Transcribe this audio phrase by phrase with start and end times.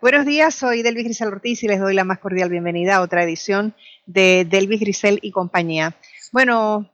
[0.00, 3.22] Buenos días, soy Delvis Grisel Ortiz y les doy la más cordial bienvenida a otra
[3.22, 3.74] edición
[4.06, 5.94] de Delvis Grisel y compañía.
[6.32, 6.90] Bueno,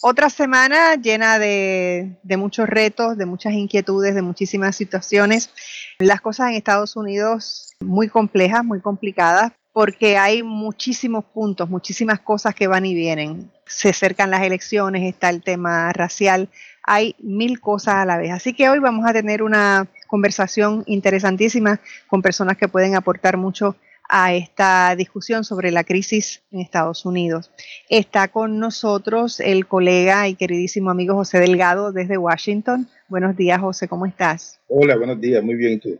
[0.00, 5.50] otra semana llena de, de muchos retos, de muchas inquietudes, de muchísimas situaciones.
[5.98, 12.54] Las cosas en Estados Unidos muy complejas, muy complicadas, porque hay muchísimos puntos, muchísimas cosas
[12.54, 13.50] que van y vienen.
[13.66, 16.48] Se acercan las elecciones, está el tema racial,
[16.84, 18.30] hay mil cosas a la vez.
[18.30, 23.76] Así que hoy vamos a tener una conversación interesantísima con personas que pueden aportar mucho
[24.08, 27.50] a esta discusión sobre la crisis en Estados Unidos.
[27.88, 32.88] Está con nosotros el colega y queridísimo amigo José Delgado desde Washington.
[33.08, 34.60] Buenos días, José, ¿cómo estás?
[34.68, 35.98] Hola, buenos días, muy bien, ¿y tú?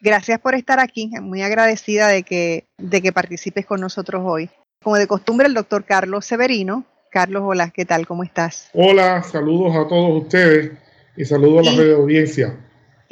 [0.00, 4.48] Gracias por estar aquí, muy agradecida de que, de que participes con nosotros hoy.
[4.82, 6.84] Como de costumbre, el doctor Carlos Severino.
[7.10, 8.06] Carlos, hola, ¿qué tal?
[8.06, 8.70] ¿Cómo estás?
[8.72, 10.72] Hola, saludos a todos ustedes
[11.16, 12.56] y saludos a la y, audiencia.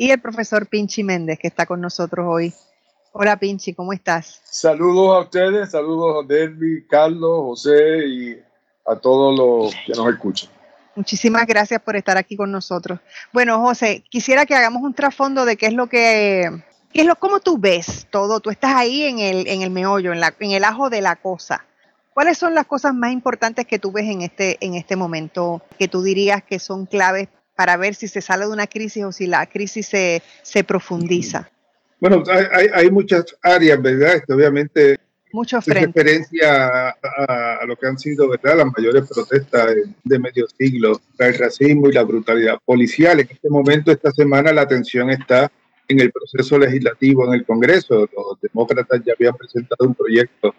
[0.01, 2.55] Y el profesor Pinchi Méndez, que está con nosotros hoy.
[3.11, 4.41] Hola Pinchi, ¿cómo estás?
[4.45, 8.39] Saludos a ustedes, saludos a Derby, Carlos, José y
[8.87, 10.51] a todos los que nos escuchan.
[10.95, 13.01] Muchísimas gracias por estar aquí con nosotros.
[13.33, 16.49] Bueno, José, quisiera que hagamos un trasfondo de qué es lo que
[16.93, 18.39] ¿Qué es lo, ¿Cómo tú ves todo?
[18.39, 21.17] Tú estás ahí en el, en el meollo, en, la, en el ajo de la
[21.17, 21.67] cosa.
[22.15, 25.89] ¿Cuáles son las cosas más importantes que tú ves en este, en este momento que
[25.89, 29.27] tú dirías que son claves para ver si se sale de una crisis o si
[29.27, 31.51] la crisis se, se profundiza?
[31.99, 34.15] Bueno, hay, hay muchas áreas, ¿verdad?
[34.15, 34.97] Este, obviamente,
[35.33, 38.59] Mucho referencia a, a, lo que han sido, ¿verdad?
[38.59, 43.19] Las mayores protestas de medio siglo, el racismo y la brutalidad policial.
[43.19, 45.51] En este momento, esta semana, la atención está
[45.89, 48.09] en el proceso legislativo en el Congreso.
[48.17, 50.55] Los demócratas ya habían presentado un proyecto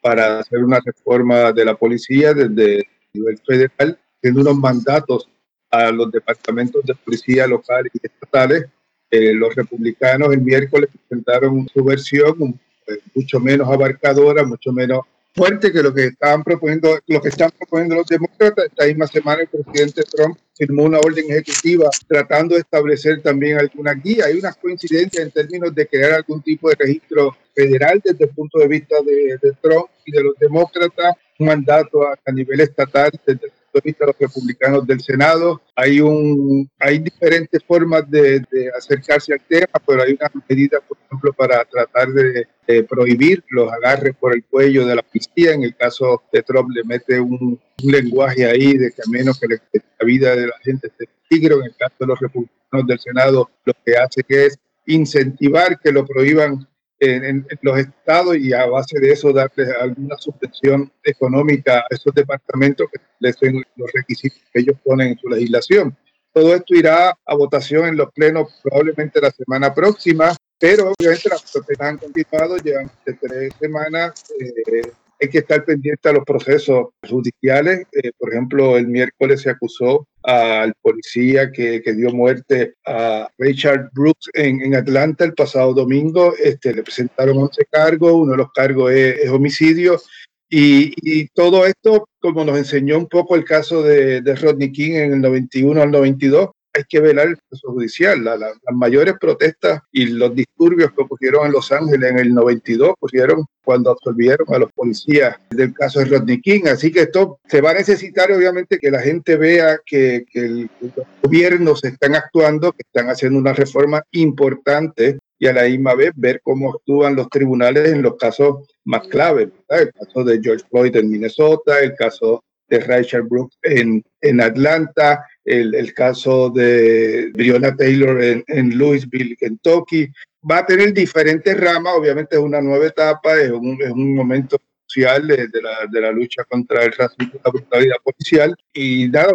[0.00, 5.28] para hacer una reforma de la policía desde el nivel federal, teniendo unos mandatos
[5.74, 8.66] a los departamentos de policía locales y estatales.
[9.10, 15.00] Eh, los republicanos el miércoles presentaron su versión eh, mucho menos abarcadora, mucho menos
[15.34, 18.66] fuerte que lo que estaban proponiendo, lo que están proponiendo los demócratas.
[18.66, 23.94] Esta misma semana el presidente Trump firmó una orden ejecutiva tratando de establecer también alguna
[23.94, 24.26] guía.
[24.26, 28.58] Hay unas coincidencias en términos de crear algún tipo de registro federal desde el punto
[28.60, 33.10] de vista de, de Trump y de los demócratas, un mandato a, a nivel estatal
[33.26, 35.60] desde el de vista de los republicanos del Senado.
[35.74, 40.96] Hay, un, hay diferentes formas de, de, acercarse al tema, pero hay unas medidas, por
[41.04, 45.52] ejemplo, para tratar de, de, prohibir los agarres por el cuello de la policía.
[45.52, 49.38] En el caso de Trump le mete un, un lenguaje ahí de que a menos
[49.38, 51.60] que, le, que la vida de la gente esté en peligro.
[51.60, 56.04] En el caso de los republicanos del Senado, lo que hace es incentivar que lo
[56.04, 56.68] prohíban
[57.00, 62.14] en, en, los estados y a base de eso darles alguna subvención económica a esos
[62.14, 65.96] departamentos que den los requisitos que ellos ponen en su legislación.
[66.32, 71.52] Todo esto irá a votación en los plenos probablemente la semana próxima, pero obviamente las
[71.52, 74.24] protestas han continuado, llevan tres semanas.
[74.40, 74.90] Eh,
[75.20, 77.86] hay que estar pendiente a los procesos judiciales.
[77.92, 83.90] Eh, por ejemplo, el miércoles se acusó al policía que, que dio muerte a Richard
[83.92, 86.34] Brooks en, en, Atlanta el pasado domingo.
[86.42, 90.00] Este, le presentaron 11 cargos, uno de los cargos es, es homicidio.
[90.48, 94.92] Y, y, todo esto, como nos enseñó un poco el caso de, de Rodney King
[94.92, 98.24] en el 91 al 92, hay que velar el proceso judicial.
[98.24, 102.34] La, la, las mayores protestas y los disturbios que ocurrieron en Los Ángeles en el
[102.34, 106.62] 92 ocurrieron cuando absolvieron a los policías del caso de Rodney King.
[106.66, 110.70] Así que esto se va a necesitar, obviamente, que la gente vea que, que el,
[110.80, 116.12] los gobiernos están actuando, que están haciendo una reforma importante y a la misma vez
[116.14, 119.48] ver cómo actúan los tribunales en los casos más claves.
[119.68, 119.86] ¿verdad?
[119.86, 125.24] El caso de George Floyd en Minnesota, el caso de Richard Brooks en, en Atlanta,
[125.44, 130.08] el, el, caso de Breonna Taylor en, en, Louisville, Kentucky.
[130.48, 134.58] Va a tener diferentes ramas, obviamente es una nueva etapa, es un, es un momento
[134.86, 138.54] crucial de, de, la, de la lucha contra el racismo y la brutalidad policial.
[138.72, 139.32] Y nada,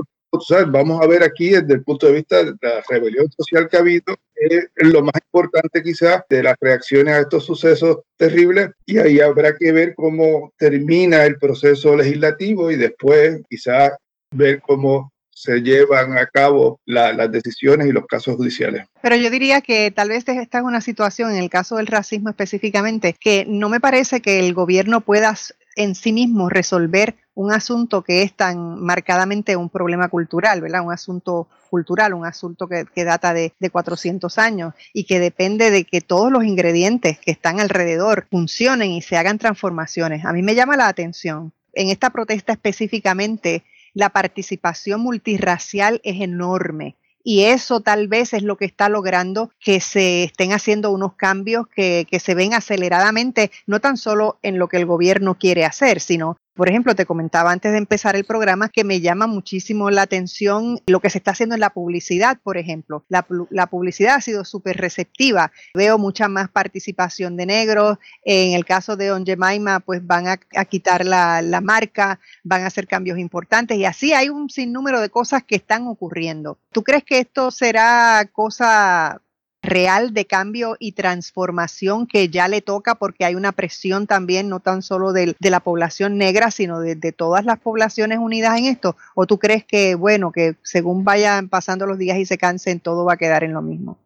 [0.47, 0.71] ¿sabes?
[0.71, 3.79] vamos a ver aquí desde el punto de vista de la rebelión social que ha
[3.79, 9.19] habido, es lo más importante quizás de las reacciones a estos sucesos terribles y ahí
[9.19, 13.94] habrá que ver cómo termina el proceso legislativo y después quizás
[14.31, 18.86] ver cómo se llevan a cabo las decisiones y los casos judiciales.
[19.01, 22.30] Pero yo diría que tal vez esta es una situación, en el caso del racismo
[22.30, 25.33] específicamente, que no me parece que el gobierno pueda
[25.77, 30.83] en sí mismo resolver un asunto que es tan marcadamente un problema cultural, ¿verdad?
[30.83, 35.85] Un asunto cultural, un asunto que, data de, de, 400 años y que depende de
[35.85, 40.25] que todos los ingredientes que están alrededor funcionen y se hagan transformaciones.
[40.25, 41.53] A mí me llama la atención.
[41.71, 43.63] En esta protesta específicamente,
[43.94, 49.81] la participación multirracial es enorme y eso tal vez es lo que está logrando que
[49.81, 54.68] se estén haciendo unos cambios que, que, se ven aceleradamente, no tan solo en lo
[54.68, 58.67] que el gobierno quiere hacer, sino por ejemplo, te comentaba antes de empezar el programa
[58.67, 62.57] que me llama muchísimo la atención lo que se está haciendo en la publicidad, por
[62.57, 63.06] ejemplo.
[63.07, 63.23] La,
[63.67, 65.53] publicidad ha sido súper receptiva.
[65.73, 67.97] Veo mucha más participación de negros.
[68.25, 72.67] En el caso de On Jemima, pues van a, quitar la, la marca, van a
[72.67, 76.57] hacer cambios importantes y así hay un sinnúmero de cosas que están ocurriendo.
[76.73, 79.21] ¿Tú crees que esto será cosa
[79.69, 84.60] real de cambio y transformación que ya le toca porque hay una presión también no
[84.60, 88.95] tan solo de, la población negra, sino de, todas las poblaciones unidas en esto?
[89.16, 93.06] ¿O tú crees que, bueno, que según vayan pasando los días y se cansen, todo
[93.06, 93.98] va a quedar en lo mismo?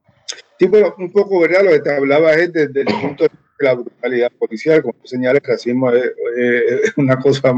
[0.60, 1.64] Sí, pero un poco, ¿verdad?
[1.64, 3.30] Lo que te hablaba es desde el punto de
[3.60, 7.54] la brutalidad policial, como señala, el racismo es, es una cosa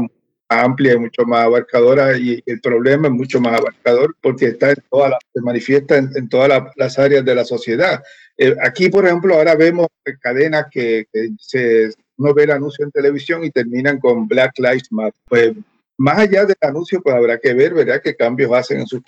[0.48, 4.82] amplia y mucho más abarcadora y el problema es mucho más abarcador porque está en
[4.90, 8.02] toda la, se manifiesta en, todas las áreas de la sociedad.
[8.38, 9.88] Eh, aquí, por ejemplo, ahora vemos
[10.20, 11.06] cadenas que,
[11.38, 15.20] se, uno ve el anuncio en televisión y terminan con Black Lives Matter.
[15.28, 15.52] Pues
[15.98, 19.02] más allá del anuncio, pues habrá que ver, ¿verdad?, qué cambios hacen en sus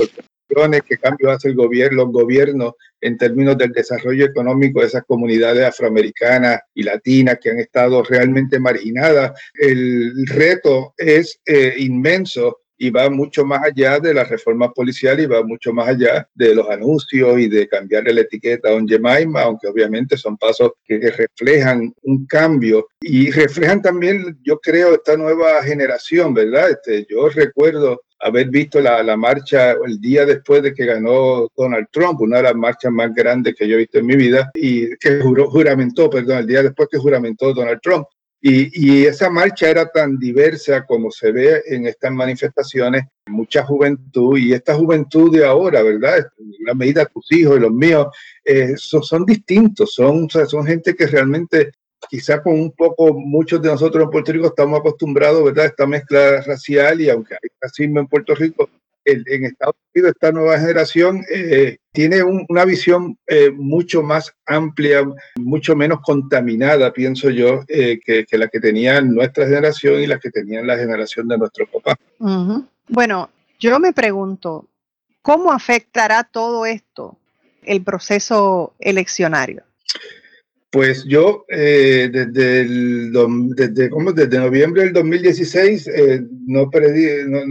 [0.86, 5.64] qué cambios hace el gobierno, los gobiernos en términos del desarrollo económico de esas comunidades
[5.64, 9.32] afroamericanas y latinas que han estado realmente marginadas.
[9.54, 15.26] El reto es eh, inmenso y va mucho más allá de la reforma policial y
[15.26, 19.42] va mucho más allá de los anuncios y de cambiarle la etiqueta a un Jemima,
[19.42, 25.62] aunque obviamente son pasos que reflejan un cambio y reflejan también, yo creo, esta nueva
[25.64, 26.70] generación, ¿verdad?
[26.70, 31.86] Este, yo recuerdo haber visto la, la, marcha el día después de que ganó Donald
[31.90, 34.96] Trump, una de las marchas más grandes que yo he visto en mi vida, y
[34.96, 38.06] que juró, juramentó, perdón, el día después que juramentó Donald Trump.
[38.40, 44.38] Y, y, esa marcha era tan diversa como se ve en estas manifestaciones, mucha juventud,
[44.38, 46.24] y esta juventud de ahora, ¿verdad?
[46.64, 48.06] La medida de tus hijos y los míos,
[48.44, 51.72] eh, son, son, distintos, son, son gente que realmente
[52.08, 55.86] quizá con un poco, muchos de nosotros en Puerto Rico estamos acostumbrados, ¿verdad?, a esta
[55.86, 58.68] mezcla racial y aunque hay racismo en Puerto Rico,
[59.08, 65.02] en Estados Unidos esta nueva generación eh, tiene una visión eh, mucho más amplia,
[65.36, 70.30] mucho menos contaminada, pienso yo, eh, que, la que tenía nuestra generación y la que
[70.30, 71.96] tenía la generación de nuestros papás.
[72.88, 74.66] Bueno, yo me pregunto,
[75.22, 77.18] ¿cómo afectará todo esto
[77.62, 79.64] el proceso eleccionario?
[80.70, 84.12] Pues yo eh, desde, desde, ¿cómo?
[84.12, 86.70] desde noviembre del 2016 eh, no,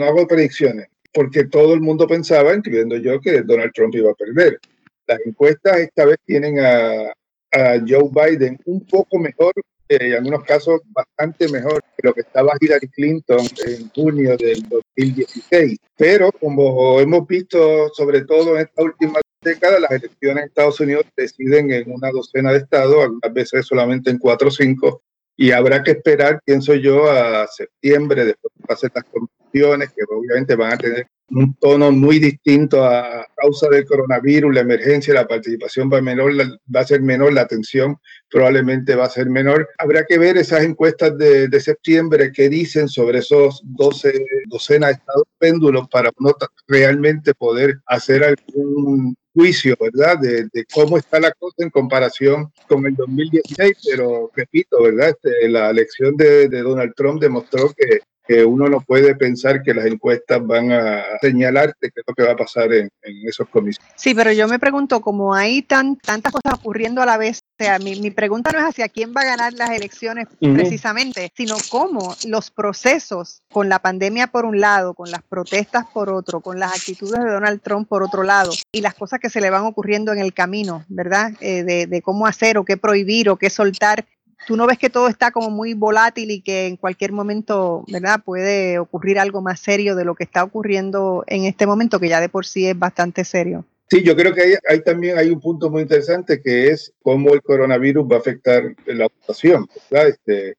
[0.05, 4.59] hago predicciones, porque todo el mundo pensaba, incluyendo yo, que Donald Trump iba a perder.
[5.07, 7.11] Las encuestas esta vez tienen a,
[7.53, 9.53] a Joe Biden un poco mejor,
[9.89, 14.61] eh, en algunos casos bastante mejor que lo que estaba Hillary Clinton en junio del
[14.95, 15.75] 2016.
[15.97, 21.05] Pero como hemos visto, sobre todo en esta última década, las elecciones en Estados Unidos
[21.15, 25.01] deciden en una docena de estados, a veces solamente en cuatro o cinco,
[25.35, 30.55] y habrá que esperar, pienso yo, a septiembre, después de pasar las convenciones, que obviamente
[30.55, 35.91] van a tener un tono muy distinto a causa del coronavirus, la emergencia, la participación
[35.91, 36.31] va menor,
[36.73, 37.97] va a ser menor, la atención
[38.29, 39.67] probablemente va a ser menor.
[39.77, 44.93] Habrá que ver esas encuestas de, de septiembre que dicen sobre esos 12 docenas de
[44.95, 46.33] estados péndulos para uno
[46.67, 50.17] realmente poder hacer algún juicio, ¿verdad?
[50.19, 55.09] De, cómo está la cosa en comparación con el 2016, pero repito, ¿verdad?
[55.09, 59.73] Este, la elección de, de Donald Trump demostró que que uno no puede pensar que
[59.73, 62.89] las encuestas van a señalarte qué es lo que va a pasar en,
[63.25, 63.85] esos comicios.
[63.95, 67.63] Sí, pero yo me pregunto, como hay tan, tantas cosas ocurriendo a la vez, o
[67.63, 71.55] sea, mi, mi pregunta no es hacia quién va a ganar las elecciones precisamente, sino
[71.69, 76.59] cómo los procesos con la pandemia por un lado, con las protestas por otro, con
[76.59, 79.63] las actitudes de Donald Trump por otro lado, y las cosas que se le van
[79.63, 81.31] ocurriendo en el camino, ¿verdad?
[81.39, 84.05] Eh, de, de cómo hacer o qué prohibir o qué soltar
[84.45, 88.21] tú no ves que todo está como muy volátil y que en cualquier momento, ¿verdad?
[88.23, 92.21] Puede ocurrir algo más serio de lo que está ocurriendo en este momento, que ya
[92.21, 93.65] de por sí es bastante serio.
[93.89, 97.41] Sí, yo creo que hay, también hay un punto muy interesante que es cómo el
[97.41, 100.09] coronavirus va a afectar la votación, ¿verdad?
[100.09, 100.57] Este,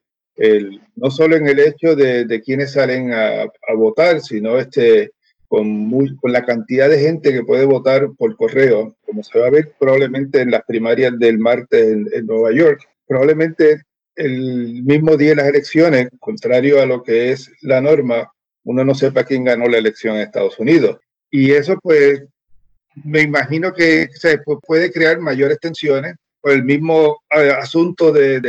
[0.96, 5.10] no solo en el hecho de, de quienes salen a, votar, sino este,
[5.48, 5.90] con
[6.22, 10.40] la cantidad de gente que puede votar por correo, como se va a ver probablemente
[10.40, 13.82] en las primarias del martes en, Nueva York, probablemente
[14.14, 18.32] el mismo día de las elecciones, contrario a lo que es la norma,
[18.64, 20.98] uno no sepa quién ganó la elección en Estados Unidos.
[21.30, 22.22] Y eso pues
[23.04, 28.40] me imagino que se puede crear mayores tensiones por el mismo eh, asunto de,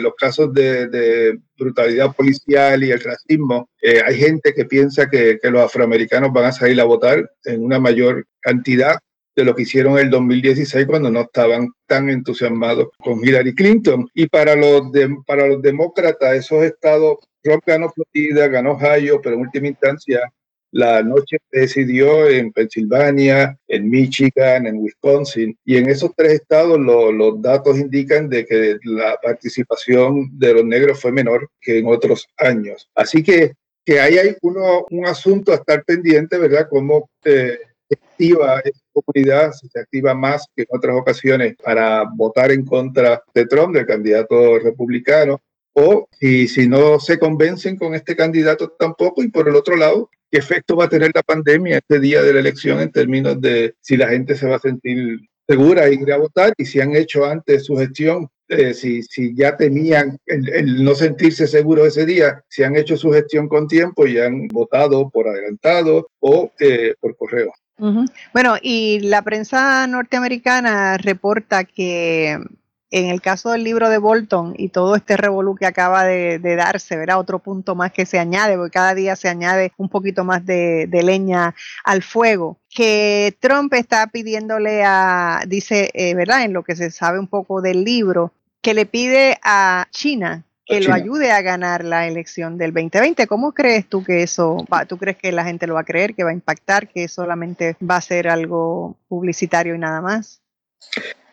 [0.00, 3.68] los casos de, brutalidad policial y el racismo.
[3.80, 7.78] Eh, hay gente que piensa que, los afroamericanos van a salir a votar en una
[7.78, 8.98] mayor cantidad
[9.36, 14.08] de lo que hicieron el 2016 cuando no estaban tan entusiasmados con Hillary Clinton.
[14.14, 14.90] Y para los,
[15.26, 20.20] para los demócratas, esos estados, Trump ganó Florida, ganó Ohio, pero en última instancia
[20.74, 27.40] la noche decidió en Pensilvania, en Michigan, en Wisconsin, y en esos tres estados los
[27.40, 32.90] datos indican de que la participación de los negros fue menor que en otros años.
[32.96, 33.52] Así que,
[33.86, 36.66] que ahí hay uno, un asunto a estar pendiente, ¿verdad?
[36.68, 38.60] Cómo se activa
[38.94, 43.86] comunidad, se activa más que en otras ocasiones para votar en contra de Trump, del
[43.86, 45.40] candidato republicano,
[45.74, 50.08] o si, si no se convencen con este candidato tampoco, y por el otro lado,
[50.30, 53.74] qué efecto va a tener la pandemia este día de la elección en términos de
[53.80, 56.94] si la gente se va a sentir segura y ir a votar y si han
[56.96, 62.42] hecho antes su gestión, eh, si, si ya tenían el, no sentirse seguro ese día,
[62.48, 67.16] si han hecho su gestión con tiempo y han votado por adelantado o eh, por
[67.16, 67.52] correo.
[67.76, 72.38] Bueno, y la prensa norteamericana reporta que
[72.94, 76.96] en el caso del libro de Bolton y todo este revolú que acaba de, darse,
[76.96, 80.46] verá otro punto más que se añade, porque cada día se añade un poquito más
[80.46, 86.44] de, leña al fuego, que Trump está pidiéndole a, dice, eh, ¿verdad?
[86.44, 90.80] En lo que se sabe un poco del libro, que le pide a China que
[90.80, 93.26] lo ayude a ganar la elección del 2020.
[93.26, 94.86] ¿Cómo crees tú que eso va?
[94.86, 97.76] ¿Tú crees que la gente lo va a creer, que va a impactar, que solamente
[97.82, 100.40] va a ser algo publicitario y nada más?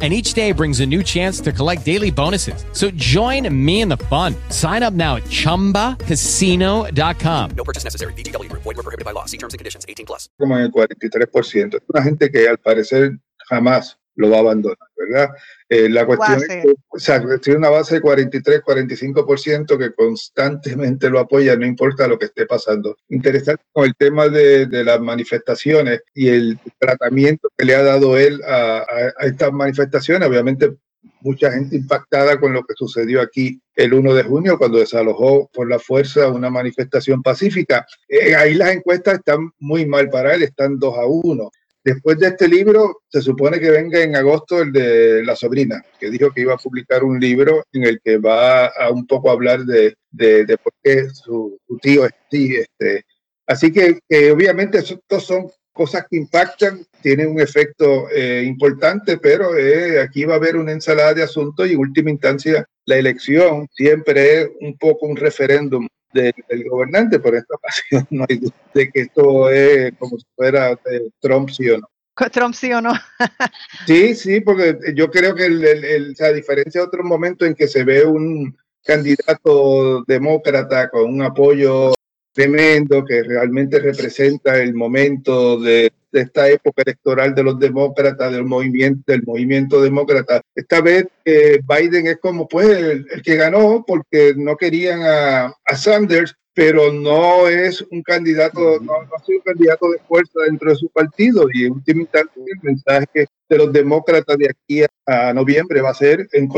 [0.00, 2.64] and each day brings a new chance to collect daily bonuses.
[2.72, 4.34] So join me in the fun.
[4.48, 7.50] Sign up now at ChumbaCasino.com.
[7.54, 8.14] No purchase necessary.
[8.14, 8.50] BGW.
[8.52, 9.26] Void were prohibited by law.
[9.26, 9.84] See terms and conditions.
[9.86, 10.30] 18 plus.
[10.38, 11.74] Como en el 43%.
[11.74, 13.18] Es una gente que al parecer
[13.50, 15.30] jamás lo va a abandonar, ¿verdad?
[15.68, 21.08] Eh, la cuestión es que o sea, tiene una base de 43, 45% que constantemente
[21.08, 22.96] lo apoya, no importa lo que esté pasando.
[23.08, 28.18] Interesante con el tema de, de las manifestaciones y el tratamiento que le ha dado
[28.18, 28.84] él a,
[29.18, 30.76] a, estas manifestaciones, obviamente
[31.22, 35.68] mucha gente impactada con lo que sucedió aquí el 1 de junio cuando desalojó por
[35.68, 37.86] la fuerza una manifestación pacífica.
[38.08, 41.50] Eh, ahí las encuestas están muy mal para él, están 2 a 1.
[41.82, 46.10] Después de este libro, se supone que venga en agosto el de la sobrina, que
[46.10, 49.64] dijo que iba a publicar un libro en el que va a un poco hablar
[49.64, 52.56] de, de, por qué su, tío es así.
[52.56, 53.04] Este.
[53.46, 53.98] Así que
[54.30, 60.34] obviamente estos son cosas que impactan, tienen un efecto eh, importante, pero eh, aquí va
[60.34, 64.76] a haber una ensalada de asuntos y en última instancia la elección siempre es un
[64.76, 66.34] poco un referéndum del,
[66.68, 70.78] gobernante, por esta ocasión no hay duda de que esto es como si fuera
[71.20, 71.88] Trump sí o no.
[72.28, 72.92] Trump sí o no.
[73.86, 77.84] sí, sí, porque yo creo que el, a diferencia de otros momentos en que se
[77.84, 81.94] ve un candidato demócrata con un apoyo
[82.32, 89.12] tremendo que realmente representa el momento de, esta época electoral de los demócratas, del movimiento,
[89.12, 90.40] del movimiento demócrata.
[90.56, 96.34] Esta vez eh, Biden es como pues el, que ganó porque no querían a, Sanders,
[96.52, 100.88] pero no es un candidato, no, ha sido un candidato de fuerza dentro de su
[100.88, 105.90] partido y en última instancia el mensaje de los demócratas de aquí a, noviembre va
[105.90, 106.48] a ser en,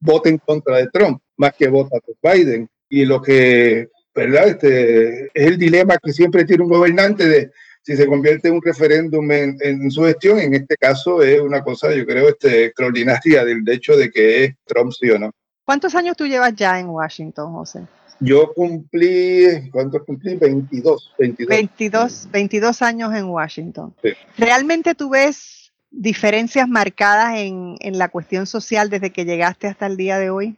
[0.00, 2.68] voten contra de Trump más que vota por Biden.
[2.88, 3.88] Y lo que
[4.20, 4.48] ¿verdad?
[4.48, 7.50] Este, es el dilema que siempre tiene un gobernante de
[7.82, 11.94] si se convierte en un referéndum en, su gestión, en este caso es una cosa,
[11.94, 15.30] yo creo, este, extraordinaria del hecho de que es Trump sí o no.
[15.64, 17.86] ¿Cuántos años tú llevas ya en Washington, José?
[18.20, 20.36] Yo cumplí, ¿cuántos cumplí?
[20.36, 21.14] 22.
[21.18, 23.94] 22, 22, años en Washington.
[24.36, 29.96] ¿Realmente tú ves diferencias marcadas en, en la cuestión social desde que llegaste hasta el
[29.96, 30.56] día de hoy?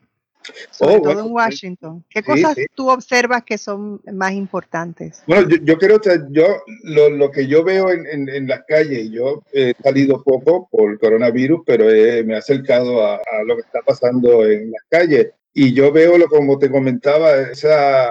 [0.70, 1.32] Sobre Oh, todo bueno, en.
[1.32, 2.04] Washington.
[2.10, 2.66] ¿Qué Sí, cosas sí.
[2.74, 5.22] tú observas que son más importantes?
[5.26, 6.46] Bueno, yo, yo creo que yo
[6.84, 10.98] lo, lo que yo veo en, en, en las calles, yo he salido poco por
[10.98, 15.30] coronavirus, pero he- me he acercado a, a lo que está pasando en las calles
[15.54, 18.10] y yo veo, lo, como te comentaba, esa,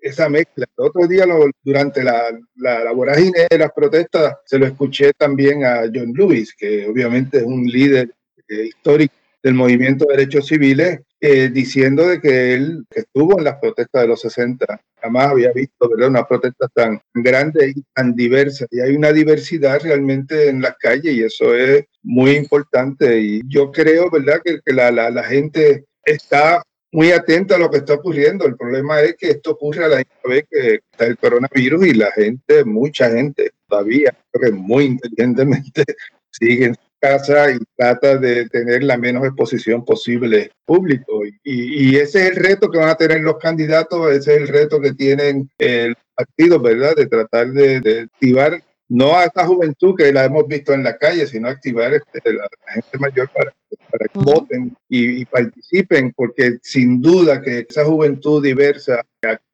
[0.00, 0.64] esa mezcla.
[0.78, 5.12] El otro día, lo- durante la, la, la vorágine de las protestas, se lo escuché
[5.12, 8.10] también a John Lewis, que obviamente es un líder
[8.48, 13.56] eh, histórico del movimiento de derechos civiles, eh, diciendo de que él estuvo en las
[13.56, 16.08] protestas de los 60 jamás había visto ¿verdad?
[16.08, 18.66] una protesta tan grande y tan diversa.
[18.70, 23.20] Y hay una diversidad realmente en las calles y eso es muy importante.
[23.20, 24.40] Y yo creo ¿verdad?
[24.44, 28.46] que, que la, la, la gente está muy atenta a lo que está ocurriendo.
[28.46, 31.94] El problema es que esto ocurre a la misma vez que está el coronavirus y
[31.94, 35.84] la gente, mucha gente todavía, creo que muy inteligentemente,
[36.30, 41.24] sigue en su casa y trata de tener la menos exposición posible público.
[41.26, 44.48] Y, y ese es el reto que van a tener los candidatos, ese es el
[44.48, 46.96] reto que tienen el partido, ¿verdad?
[46.96, 50.96] De tratar de, de activar no a esta juventud que la hemos visto en la
[50.96, 53.54] calle, sino activar este, la, la gente mayor para,
[53.90, 59.04] para que voten y, y participen, porque sin duda que esa juventud diversa,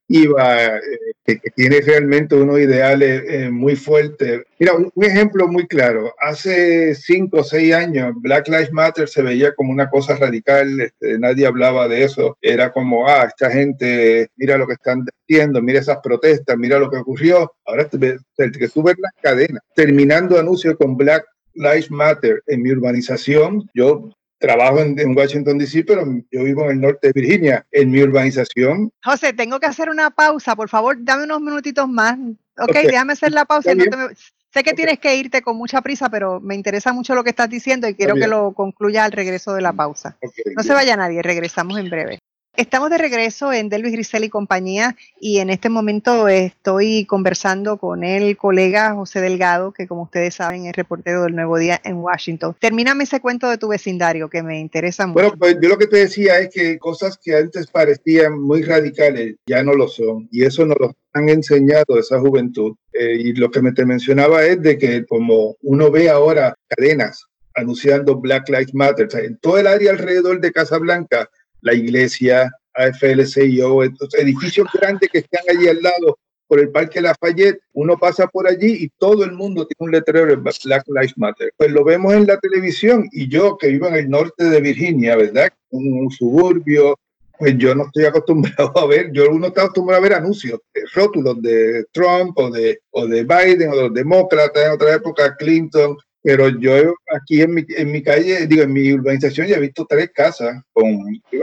[0.04, 0.80] activa, eh,
[1.25, 4.42] que, que tiene realmente unos ideales eh, muy fuertes.
[4.58, 6.12] Mira, un, un ejemplo muy claro.
[6.20, 11.18] Hace cinco o seis años, Black Lives Matter se veía como una cosa radical, este,
[11.18, 12.37] nadie hablaba de eso.
[12.42, 16.90] Era como, ah, esta gente, mira lo que están haciendo, mira esas protestas, mira lo
[16.90, 17.52] que ocurrió.
[17.64, 23.68] Ahora que tú ves las cadenas, terminando anuncios con Black Lives Matter en mi urbanización.
[23.75, 27.67] Yo trabajo en, en Washington, D.C., pero yo vivo en el norte de Virginia.
[27.71, 30.55] En mi urbanización José, tengo que hacer una pausa.
[30.57, 32.19] Por favor, dame unos minutitos más.
[32.59, 32.76] Ok, Ok.
[32.87, 33.75] déjame hacer la pausa.
[33.75, 34.09] no te me-
[34.53, 37.50] Sé que tienes que irte con mucha prisa, pero me interesa mucho lo que estás
[37.50, 40.17] diciendo y quiero que lo concluyas al regreso de la pausa.
[40.55, 42.21] No se vaya nadie, regresamos en breve.
[42.56, 48.04] Estamos de regreso en Delvis Grisel y compañía y en este momento estoy conversando con
[48.04, 52.54] el colega José Delgado, que como ustedes saben es reportero del Nuevo Día en Washington.
[52.61, 55.14] Termíname ese cuento de tu vecindario que me interesa mucho.
[55.14, 59.34] Bueno, pues yo lo que te decía es que cosas que antes parecían muy radicales
[59.46, 60.28] ya no lo son.
[60.30, 62.76] Y eso nos lo han enseñado esa juventud.
[62.92, 67.26] Eh, y lo que me te mencionaba es de que como uno ve ahora cadenas
[67.57, 71.29] anunciando Black Lives Matter, en todo el área alrededor de Casa Blanca,
[71.64, 77.59] la iglesia, AFL-CIO, estos edificios grandes que están allí al lado por el Parque Lafayette,
[77.72, 81.53] uno pasa por allí y todo el mundo tiene un letrero de Black Lives Matter.
[81.57, 85.16] Pues lo vemos en la televisión y yo que vivo en el norte de Virginia,
[85.16, 85.50] ¿verdad?
[85.70, 86.98] Un, suburbio,
[87.38, 90.61] pues yo no estoy acostumbrado a ver, yo uno está acostumbrado a ver anuncios,
[90.92, 95.35] rótulos de Trump o de, o de Biden o de los demócratas en otra época,
[95.37, 96.72] Clinton, pero yo
[97.14, 100.62] aquí en mi, en mi calle, digo, en mi urbanización ya he visto tres casas
[100.72, 100.87] con,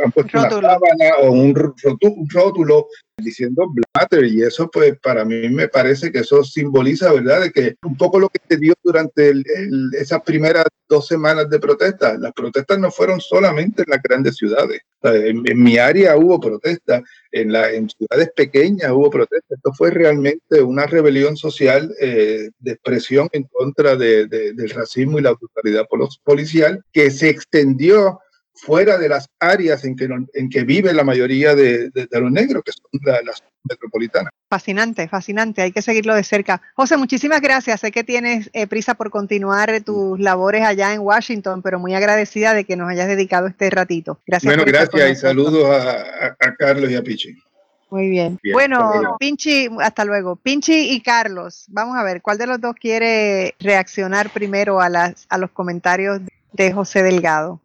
[0.03, 0.57] han puesto Rótulo.
[0.57, 2.87] una sábana o un, un rótulo
[3.21, 7.41] diciendo Blatter y eso pues para mí me parece que eso simboliza, ¿verdad?
[7.41, 11.49] De que un poco lo que se dio durante el- el- esas primeras dos semanas
[11.49, 16.17] de protestas, las protestas no fueron solamente en las grandes ciudades, en, en mi área
[16.17, 22.49] hubo protestas, en, en ciudades pequeñas hubo protestas, esto fue realmente una rebelión social eh,
[22.59, 25.85] de expresión en contra de- de- del racismo y la brutalidad
[26.23, 28.19] policial que se extendió
[28.61, 32.31] fuera de las áreas en que, en que vive la mayoría de, de- de los
[32.31, 34.31] negros, que son la- las metropolitanas.
[34.49, 36.61] Fascinante, fascinante, hay que seguirlo de cerca.
[36.75, 37.79] José, muchísimas gracias.
[37.79, 42.53] Sé que tienes eh, prisa por continuar tus labores allá en Washington, pero muy agradecida
[42.53, 44.19] de que nos hayas dedicado este ratito.
[44.27, 44.47] Gracias.
[44.53, 45.91] bueno, gracias y saludos a,
[46.27, 47.35] a- a Carlos y a Pichi.
[47.89, 48.39] Muy bien.
[48.43, 49.17] Bien, bueno.
[49.19, 50.35] Pinchi, hasta luego.
[50.37, 55.25] Pinchi y Carlos, vamos a ver, ¿cuál de los dos quiere reaccionar primero a, las,
[55.29, 56.21] a los comentarios
[56.53, 57.59] de José Delgado?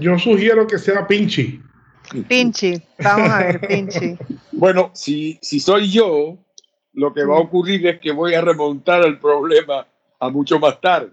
[0.00, 1.60] Yo sugiero que sea Pinchi.
[2.28, 4.16] Pinchi, vamos a ver, Pinchi.
[4.52, 6.36] Bueno, si, si soy yo,
[6.92, 9.86] lo que va a ocurrir es que voy a remontar el problema
[10.20, 11.10] a mucho más tarde.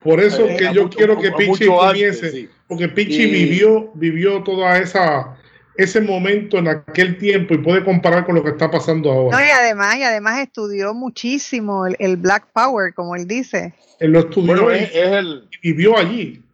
[0.00, 2.48] Por eso Eh, que yo mucho- quiero que Pinchi comience, sí.
[2.68, 5.36] porque Pinchi Y- vivió, vivió toda esa
[5.76, 9.36] ese momento en aquel tiempo y puede comparar con lo que está pasando ahora.
[9.36, 13.74] No, y además, y además estudió muchísimo el, el Black Power, como él dice.
[13.98, 16.44] Él lo estudió Bueno, y es, es el, vivió allí.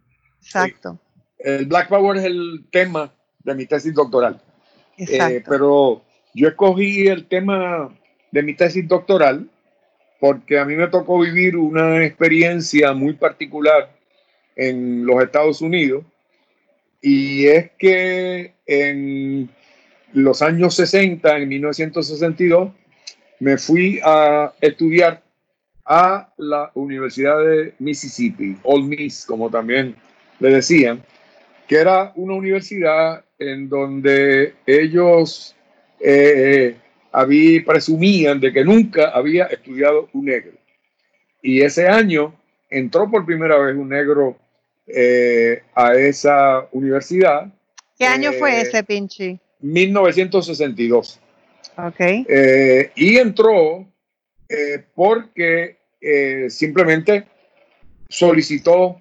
[0.41, 0.97] Exacto,
[1.43, 4.41] el Black Power es el tema de mi tesis doctoral.
[4.97, 7.89] Eh, pero yo escogí el tema
[8.31, 9.49] de mi tesis doctoral
[10.19, 13.89] porque a mí me tocó vivir una experiencia muy particular
[14.55, 16.05] en los Estados Unidos
[17.01, 19.49] y es que en
[20.13, 22.71] los años 60, en 1962,
[23.39, 25.23] me fui a estudiar
[25.83, 29.95] a la Universidad de Mississippi, Old Miss, como también
[30.39, 31.03] le decían,
[31.71, 35.55] que era una universidad en donde ellos
[36.01, 36.75] eh,
[37.13, 40.51] había, presumían de que nunca había estudiado un negro.
[41.41, 42.35] Y ese año
[42.69, 44.37] entró por primera vez un negro
[44.85, 47.47] eh, a esa universidad.
[47.97, 49.39] ¿Qué año fue eh, ese, Pinchi?
[49.61, 51.21] 1962.
[51.77, 51.99] Ok.
[51.99, 53.87] Eh, y entró
[54.93, 55.77] porque
[56.49, 57.23] simplemente
[58.09, 58.99] solicitó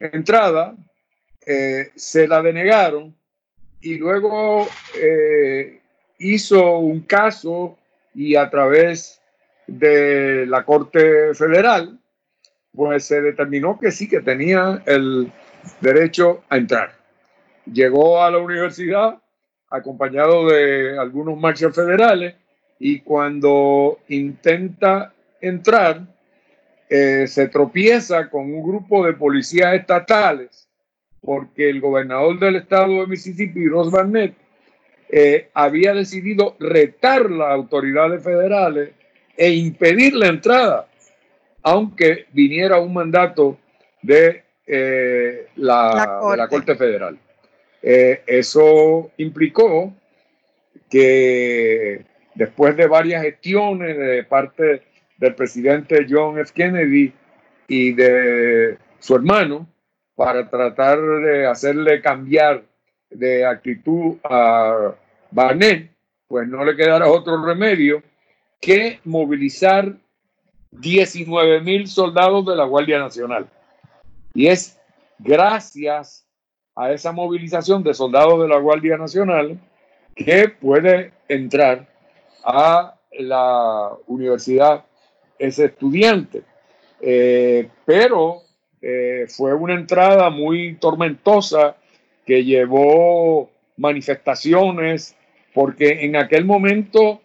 [0.00, 0.74] entrada,
[1.94, 3.14] se la denegaron
[3.80, 4.66] y luego
[6.18, 7.78] hizo un caso
[8.14, 9.20] y a través
[9.66, 11.98] de la Corte Federal,
[12.74, 15.30] pues se determinó que sí, que tenía el
[15.80, 16.92] derecho a entrar.
[17.70, 19.18] Llegó a la universidad
[19.70, 22.34] acompañado de algunos marchas federales
[22.78, 26.02] y cuando intenta entrar,
[26.88, 30.67] eh, se tropieza con un grupo de policías estatales
[31.20, 34.34] porque el gobernador del estado de Mississippi, Ross Barnett,
[35.10, 38.90] eh, había decidido retar las autoridades federales
[39.36, 40.88] e impedir la entrada,
[41.62, 43.58] aunque viniera un mandato
[44.02, 46.76] de, eh, la, Corte.
[46.76, 47.18] Federal.
[47.82, 49.94] Eh, eso implicó
[50.90, 52.04] que
[52.34, 54.82] después de varias gestiones de parte
[55.16, 56.52] del presidente John F.
[56.54, 57.12] Kennedy
[57.66, 59.66] y de su hermano
[60.18, 62.64] para tratar de hacerle cambiar
[63.08, 64.92] de actitud a
[65.30, 65.92] Barnett,
[66.26, 68.02] pues no le quedará otro remedio
[68.60, 69.94] que movilizar
[70.72, 73.48] 19 mil soldados de la Guardia Nacional.
[74.34, 74.80] Y es
[75.20, 76.26] gracias
[76.74, 79.56] a esa movilización de soldados de la Guardia Nacional
[80.16, 81.86] que puede entrar
[82.42, 84.84] a la universidad
[85.38, 86.42] ese estudiante.
[87.00, 88.47] Eh, pero
[88.80, 91.76] eh, fue una entrada muy tormentosa
[92.24, 95.16] que llevó manifestaciones,
[95.52, 97.22] porque en aquel momento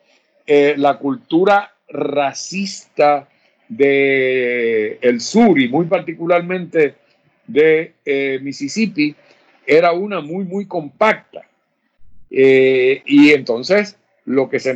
[0.47, 3.27] eh, la cultura racista
[3.67, 6.95] de el sur y muy particularmente
[7.45, 9.15] de eh, Mississippi
[9.65, 11.41] era una muy muy compacta.
[12.29, 14.75] Y entonces lo que se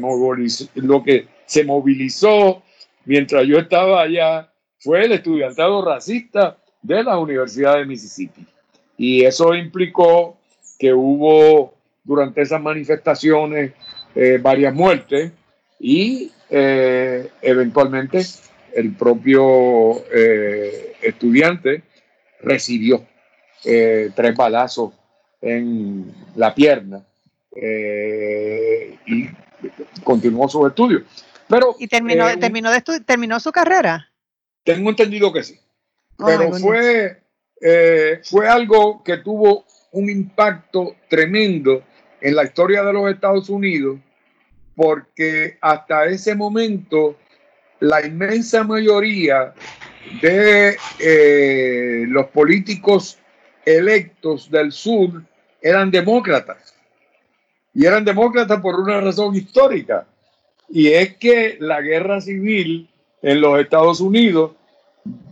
[0.75, 2.61] lo que se movilizó
[3.05, 8.45] mientras yo estaba allá fue el estudiantado racista de la Universidad de Mississippi
[8.97, 10.37] y eso implicó
[10.79, 13.73] que hubo durante esas manifestaciones
[14.15, 15.31] eh, varias muertes
[15.79, 18.25] y eh, eventualmente
[18.73, 21.83] el propio eh, estudiante
[22.41, 23.05] recibió
[23.63, 24.93] tres balazos
[25.41, 27.03] en la pierna
[29.05, 29.27] y
[30.03, 31.01] continuó sus estudios.
[31.49, 34.09] Pero, ¿Y terminó, terminó, de terminó su carrera?
[34.63, 35.59] Tengo entendido que sí.
[36.17, 37.21] Pero fue,
[38.23, 41.83] fue algo que tuvo un impacto tremendo
[42.21, 43.99] en la historia de los Estados Unidos,
[44.75, 47.17] porque hasta ese momento
[47.79, 49.53] la inmensa mayoría
[50.21, 53.17] de eh, los políticos
[53.65, 55.23] electos del sur
[55.61, 56.73] eran demócratas.
[57.73, 60.07] Y eran demócratas por una razón histórica.
[60.69, 62.89] Y es que la guerra civil
[63.21, 64.51] en los Estados Unidos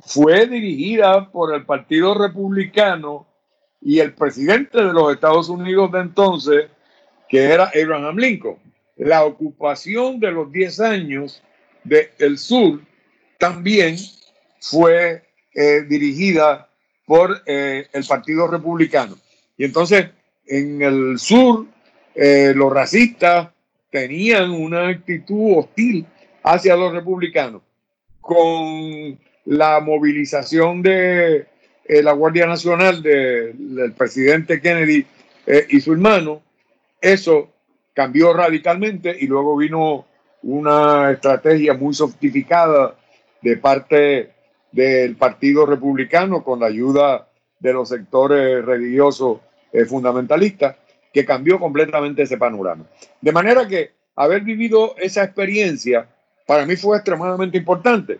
[0.06, 3.28] fue dirigida por el Partido Republicano
[3.82, 6.66] y el presidente de los Estados Unidos de entonces,
[7.30, 8.58] que era Abraham Lincoln.
[8.98, 11.42] La ocupación de los 10 años
[11.84, 12.82] del sur
[13.38, 13.98] también
[14.60, 16.70] fue eh, dirigida
[17.06, 19.18] por eh, el Partido Republicano.
[19.58, 20.08] Y entonces,
[20.48, 21.68] en el sur,
[22.16, 23.50] eh, los racistas
[23.92, 26.06] tenían una actitud hostil
[26.44, 27.62] hacia los republicanos.
[28.22, 31.46] Con la movilización de
[31.86, 35.06] eh, la Guardia Nacional del presidente Kennedy
[35.46, 36.42] eh, y su hermano,
[37.00, 37.52] eso
[37.94, 40.06] cambió radicalmente y luego vino
[40.42, 42.96] una estrategia muy sofisticada
[43.42, 44.32] de parte
[44.72, 47.28] del Partido Republicano con la ayuda
[47.60, 49.40] de los sectores religiosos
[49.72, 50.76] eh, fundamentalistas
[51.14, 52.86] que cambió completamente ese panorama.
[53.22, 56.08] De manera que haber vivido esa experiencia
[56.46, 58.20] para mí fue extremadamente importante.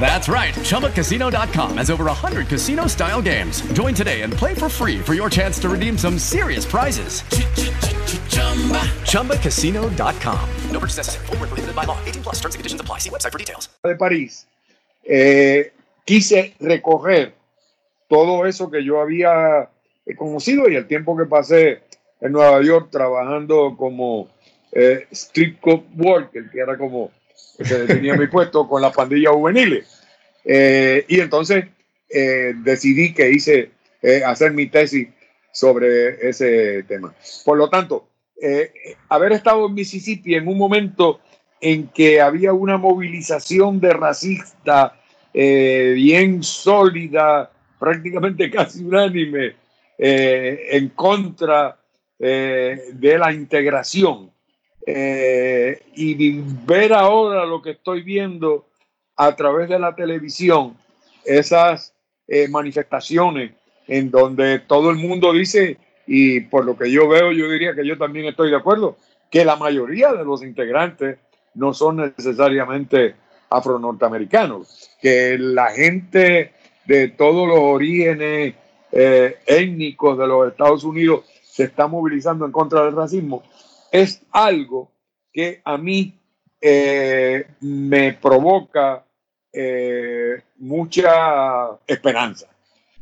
[0.00, 0.52] That's right.
[0.54, 3.62] ChumbaCasino.com has over 100 casino style games.
[3.72, 7.22] Join today and play for free for your chance to redeem some serious prizes.
[9.12, 10.48] ChumbaCasino.com.
[10.72, 11.26] No purchase necessary.
[11.26, 11.96] Full prohibited by law.
[12.06, 12.98] 18 plus terms and conditions apply.
[12.98, 13.68] See website for details.
[13.84, 14.46] De París.
[15.04, 15.72] Eh,
[16.04, 17.34] quise recorrer
[18.08, 19.70] todo eso que yo había
[20.16, 21.82] conocido y el tiempo que pasé
[22.20, 24.28] en Nueva York trabajando como
[24.72, 27.10] eh, street cop worker, que era como
[27.62, 30.02] que tenía mi puesto con la pandilla juveniles.
[30.44, 31.66] Eh, y entonces
[32.08, 33.70] eh, decidí que hice
[34.02, 35.08] eh, hacer mi tesis
[35.52, 37.14] sobre ese tema.
[37.44, 38.08] Por lo tanto,
[39.08, 41.20] haber estado en Mississippi en un momento
[41.60, 45.00] en que había una movilización de racista
[45.32, 49.54] eh, bien sólida, prácticamente casi unánime,
[49.98, 51.78] en contra
[52.18, 54.31] de la integración
[54.86, 58.66] eh, y ver ahora lo que estoy viendo
[59.16, 60.76] a través de la televisión,
[61.24, 61.94] esas
[62.26, 63.52] eh, manifestaciones
[63.86, 67.86] en donde todo el mundo dice, y por lo que yo veo, yo diría que
[67.86, 68.96] yo también estoy de acuerdo,
[69.30, 71.18] que la mayoría de los integrantes
[71.54, 73.14] no son necesariamente
[73.50, 76.52] afro-norteamericanos, que la gente
[76.86, 78.54] de todos los orígenes
[78.90, 83.42] eh, étnicos de los Estados Unidos se está movilizando en contra del racismo
[83.92, 84.90] es algo
[85.32, 86.18] que a mí
[86.60, 89.04] eh, me provoca
[89.52, 92.48] eh, mucha esperanza.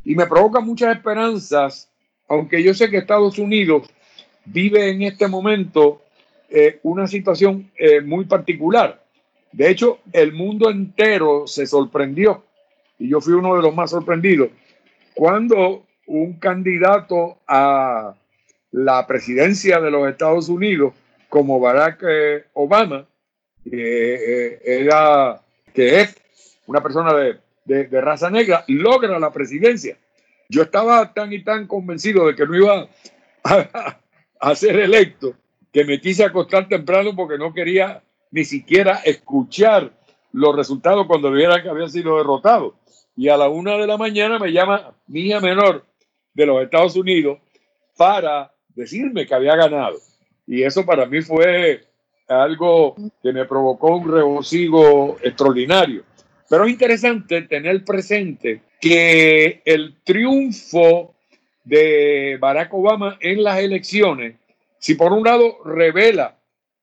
[0.05, 1.88] Y me provoca muchas esperanzas,
[2.29, 3.88] aunque yo sé que Estados Unidos
[4.44, 6.03] vive en este momento
[6.48, 7.70] eh, una situación
[8.05, 9.00] muy particular.
[9.53, 12.44] De hecho, el mundo entero se sorprendió,
[12.98, 14.50] y yo fui uno de los más sorprendidos,
[15.14, 18.14] cuando un candidato a
[18.72, 20.94] la presidencia de los Estados Unidos
[21.28, 23.06] como Barack eh, Obama,
[23.70, 25.40] eh, era,
[25.72, 26.16] que es
[26.66, 29.96] una persona de, de, de, raza negra, logra la presidencia.
[30.48, 32.88] Yo estaba tan y tan convencido de que no iba
[33.44, 33.98] a,
[34.40, 35.35] a ser electo
[35.72, 39.92] que me quise acostar temprano porque no quería ni siquiera escuchar
[40.33, 42.74] los resultados cuando viera que había sido derrotado.
[43.16, 45.85] Y a la una de la mañana me llama mi hija menor
[46.35, 47.38] de los Estados Unidos
[47.96, 49.98] para decirme que había ganado.
[50.46, 51.83] Y eso para mí fue
[52.28, 56.04] algo que me provocó un regocijo extraordinario.
[56.48, 61.14] Pero es interesante tener presente que el triunfo
[61.64, 64.37] de Barack Obama en las elecciones,
[64.78, 66.37] si por un lado revela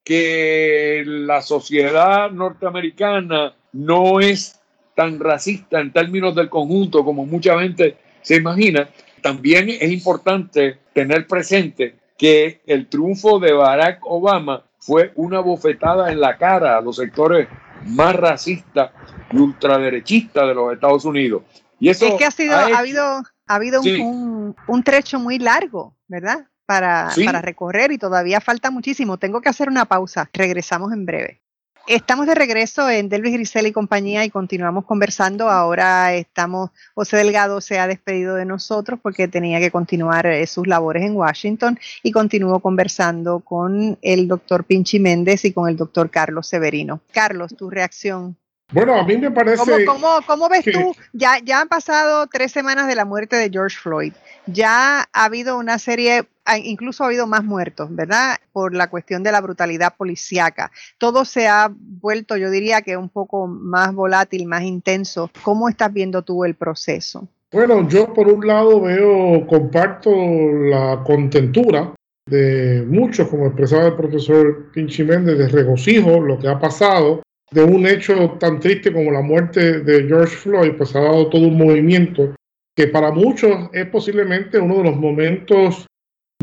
[0.03, 4.61] que la sociedad norteamericana no es
[4.95, 8.89] tan racista en términos del conjunto como mucha gente se imagina,
[9.21, 16.19] también es importante tener presente que el triunfo de Barack Obama fue una bofetada en
[16.19, 17.47] la cara a los sectores
[17.85, 18.91] más racistas
[19.31, 21.43] y ultraderechistas de los Estados Unidos.
[21.79, 23.99] Y eso es que ha, sido, ha, ha habido, ha habido sí.
[23.99, 26.47] un, un, trecho muy largo, ¿verdad?
[26.65, 27.23] Para, sí.
[27.23, 29.17] para recorrer y todavía falta muchísimo.
[29.17, 30.29] Tengo que hacer una pausa.
[30.33, 31.41] Regresamos en breve.
[31.87, 35.49] Estamos de regreso en Delvis Grisel y compañía y continuamos conversando.
[35.49, 40.67] Ahora estamos, José Delgado se ha despedido de nosotros porque tenía que continuar eh, sus
[40.67, 46.09] labores en Washington y continúo conversando con el doctor Pinchi Méndez y con el doctor
[46.09, 46.99] Carlos Severino.
[47.13, 48.35] Carlos, tu reacción.
[48.73, 49.85] Bueno, a mí me parece.
[49.85, 50.73] ¿Cómo, cómo, cómo ves que...
[50.73, 50.93] tú?
[51.13, 54.11] Ya, ya han pasado tres semanas de la muerte de George Floyd.
[54.45, 56.27] Ya ha habido una serie,
[56.63, 58.35] incluso ha habido más muertos, ¿verdad?
[58.51, 60.71] Por la cuestión de la brutalidad policiaca.
[60.97, 65.31] Todo se ha vuelto, yo diría que un poco más volátil, más intenso.
[65.43, 67.25] ¿Cómo estás viendo tú el proceso?
[67.53, 71.93] Bueno, yo por un lado veo, comparto la contentura
[72.25, 77.63] de muchos, como expresaba el profesor Pinchi Méndez, de regocijo lo que ha pasado de
[77.63, 81.57] un hecho tan triste como la muerte de George Floyd, pues ha dado todo un
[81.57, 82.35] movimiento
[82.75, 85.87] que para muchos es posiblemente uno de los momentos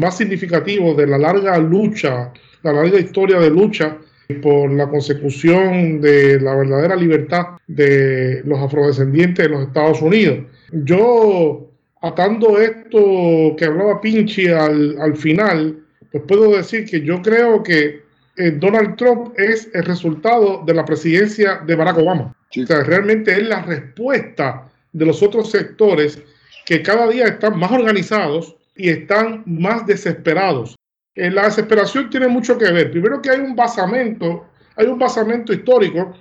[0.01, 3.99] más significativos de la larga lucha, la larga historia de lucha
[4.43, 10.47] por la consecución de la verdadera libertad de los afrodescendientes de los Estados Unidos.
[10.73, 17.62] Yo, atando esto que hablaba Pinchi al, al final, pues puedo decir que yo creo
[17.62, 18.04] que
[18.37, 22.35] eh, Donald Trump es el resultado de la presidencia de Barack Obama.
[22.51, 22.62] Sí.
[22.62, 26.20] O sea, realmente es la respuesta de los otros sectores
[26.66, 30.77] que cada día están más organizados y están más desesperados.
[31.14, 32.90] Eh, la desesperación tiene mucho que ver.
[32.90, 36.16] Primero que hay un basamento, hay un basamento histórico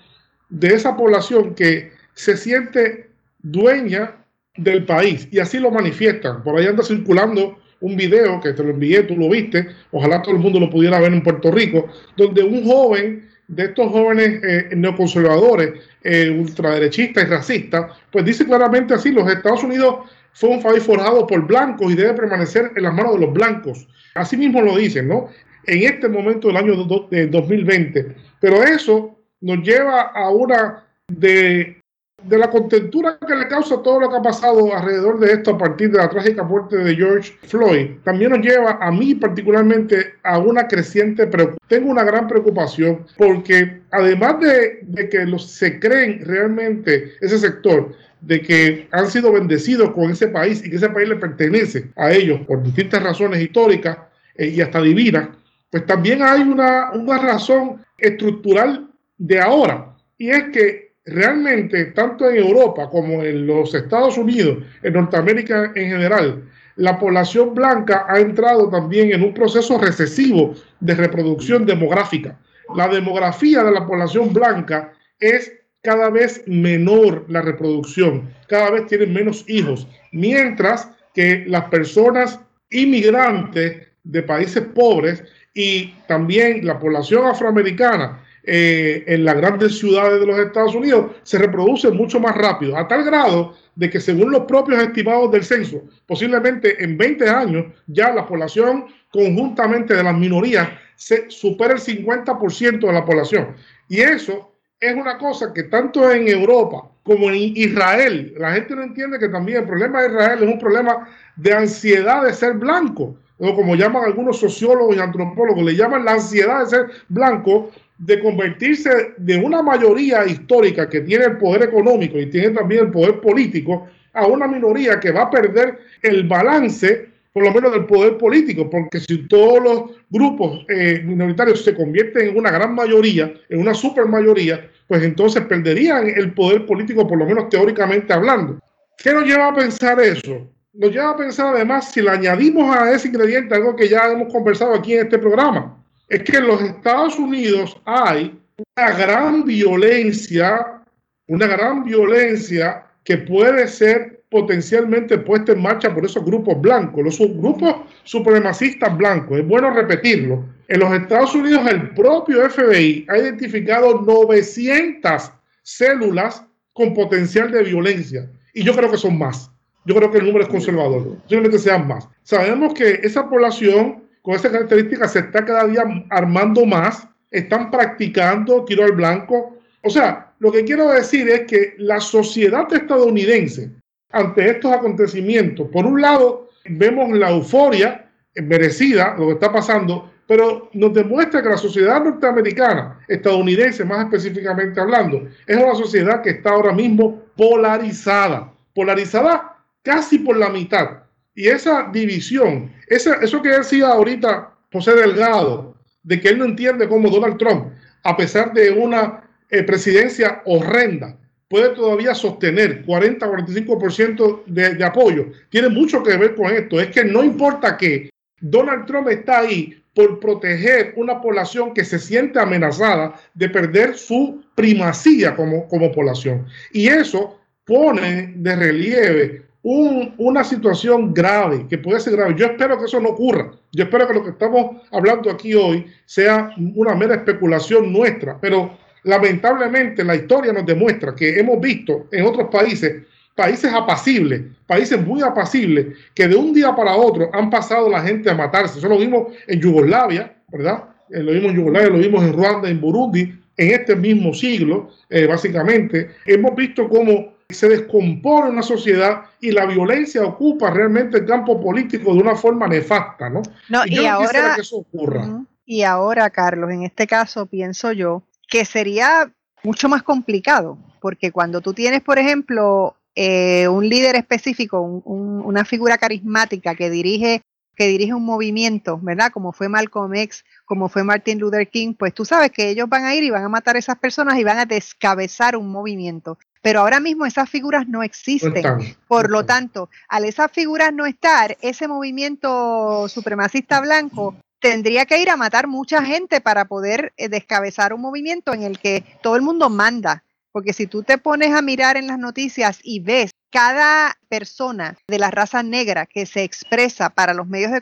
[0.50, 4.16] de esa población que se siente dueña
[4.56, 6.44] del país y así lo manifiestan.
[6.44, 10.36] Por ahí anda circulando un video que te lo envié, tú lo viste, ojalá todo
[10.36, 14.70] el mundo lo pudiera ver en Puerto Rico, donde un joven de estos jóvenes eh,
[14.74, 20.82] neoconservadores, eh, ultraderechistas y racistas, pues dice claramente así, los Estados Unidos fue un país
[20.82, 23.86] forjado por blancos y debe permanecer en las manos de los blancos.
[24.16, 25.28] Así mismo lo dicen, ¿no?
[25.66, 26.76] En este momento del año
[27.10, 28.16] de 2020.
[28.40, 31.83] Pero eso nos lleva a una de
[32.24, 35.58] de la contentura que le causa todo lo que ha pasado alrededor de esto a
[35.58, 40.40] partir de la trágica muerte de George Floyd, también nos lleva a mí particularmente a
[40.40, 41.68] una creciente preocupación.
[41.68, 47.94] Tengo una gran preocupación porque además de, de que los, se creen realmente ese sector,
[48.22, 52.12] de que han sido bendecidos con ese país y que ese país le pertenece a
[52.12, 53.98] ellos por distintas razones históricas
[54.36, 55.30] eh, y hasta divinas,
[55.70, 59.96] pues también hay una, una razón estructural de ahora.
[60.18, 65.90] Y es que realmente, tanto en Europa como en los Estados Unidos, en Norteamérica en
[65.90, 66.44] general,
[66.76, 72.40] la población blanca ha entrado también en un proceso recesivo de reproducción demográfica.
[72.76, 79.14] La demografía de la población blanca es cada vez menor la reproducción, cada vez tienen
[79.14, 82.40] menos hijos, mientras que las personas
[82.72, 90.26] inmigrantes de países pobres y también la población afroamericana eh, en las grandes ciudades de
[90.26, 94.42] los Estados Unidos se reproduce mucho más rápido, a tal grado de que según los
[94.42, 100.68] propios estimados del censo, posiblemente en 20 años ya la población conjuntamente de las minorías
[100.96, 103.56] se supera el 50% de la población.
[103.88, 108.84] Y eso es una cosa que tanto en Europa como en Israel, la gente no
[108.84, 113.18] entiende que también el problema de Israel es un problema de ansiedad de ser blanco,
[113.38, 117.72] o como llaman algunos sociólogos y antropólogos, le llaman la ansiedad de ser blanco,
[118.06, 122.92] de convertirse de una mayoría histórica que tiene el poder económico y tiene también el
[122.92, 127.86] poder político a una minoría que va a perder el balance, por lo menos del
[127.86, 133.34] poder político, porque si todos los grupos eh, minoritarios se convierten en una gran mayoría,
[133.50, 138.60] en una super mayoría, pues entonces perderían el poder político, por lo menos teóricamente hablando.
[138.98, 140.48] ¿Qué nos lleva a pensar eso?
[140.74, 144.32] Nos lleva a pensar además si le añadimos a ese ingrediente algo que ya hemos
[144.32, 145.83] conversado aquí en este programa,
[146.14, 148.40] es que en los Estados Unidos hay
[148.78, 150.80] una gran violencia,
[151.28, 157.18] una gran violencia que puede ser potencialmente puesta en marcha por esos grupos blancos, los
[157.18, 159.40] grupos supremacistas blancos.
[159.40, 160.46] Es bueno repetirlo.
[160.68, 165.32] En los Estados Unidos el propio FBI ha identificado 900
[165.64, 168.30] células con potencial de violencia.
[168.54, 169.50] Y yo creo que son más.
[169.86, 171.18] Yo creo que el número es conservador.
[171.28, 172.08] Simplemente sean más.
[172.22, 178.64] Sabemos que esa población con esa característica se está cada día armando más, están practicando
[178.64, 179.58] tiro al blanco.
[179.84, 183.70] O sea, lo que quiero decir es que la sociedad estadounidense,
[184.12, 190.70] ante estos acontecimientos, por un lado, vemos la euforia merecida, lo que está pasando, pero
[190.72, 196.52] nos demuestra que la sociedad norteamericana, estadounidense más específicamente hablando, es una sociedad que está
[196.52, 201.04] ahora mismo polarizada, polarizada casi por la mitad.
[201.36, 207.10] Y esa división, eso que decía ahorita José Delgado, de que él no entiende cómo
[207.10, 211.18] Donald Trump, a pesar de una eh, presidencia horrenda,
[211.48, 216.80] puede todavía sostener 40-45% de, de apoyo, tiene mucho que ver con esto.
[216.80, 218.10] Es que no importa que
[218.42, 224.44] Donald Trump está ahí por proteger una población que se siente amenazada de perder su
[224.56, 226.48] primacía como, como población.
[226.72, 232.36] Y eso pone de relieve una situación grave, que puede ser grave.
[232.38, 233.52] Yo espero que eso no ocurra.
[233.72, 238.78] Yo espero que lo que estamos hablando aquí hoy sea una mera especulación nuestra, pero
[239.04, 243.04] lamentablemente la historia nos demuestra que hemos visto en otros países,
[243.36, 248.30] países apacibles, países muy apacibles, que de un día para otro han pasado la gente
[248.30, 248.80] a matarse.
[248.80, 250.84] Eso lo vimos en Yugoslavia, ¿verdad?
[251.10, 254.90] Eh, lo vimos en Yugoslavia, lo vimos en Ruanda, en Burundi, en este mismo siglo,
[255.10, 256.12] eh, básicamente.
[256.26, 262.14] Hemos visto cómo se descompone una sociedad y la violencia ocupa realmente el campo político
[262.14, 263.42] de una forma nefasta, ¿no?
[263.70, 265.44] No, y, ahora, que eso ocurra.
[265.66, 269.32] Y ahora, Carlos, en este caso pienso yo que sería
[269.64, 275.98] mucho más complicado, porque cuando tú tienes, por ejemplo, eh, un líder específico, una figura
[275.98, 277.42] carismática que dirige
[277.76, 279.32] que dirige un movimiento, ¿verdad?
[279.32, 283.06] Como fue Malcolm X, como fue Martin Luther King, pues tú sabes que ellos van
[283.06, 286.38] a ir y van a matar a esas personas y van a descabezar un movimiento.
[286.64, 288.64] Pero ahora mismo esas figuras no existen.
[289.08, 295.30] Por lo tanto, al esas figuras no estar, ese movimiento supremacista blanco tendría que ir
[295.30, 299.42] a matar mucha gente para poder eh, descabezar un movimiento en el que todo el
[299.42, 300.24] mundo manda.
[300.54, 305.20] porque si tú te pones a mirar en las noticias y ves cada persona de
[305.20, 307.82] la raza negra que se expresa para los medios de,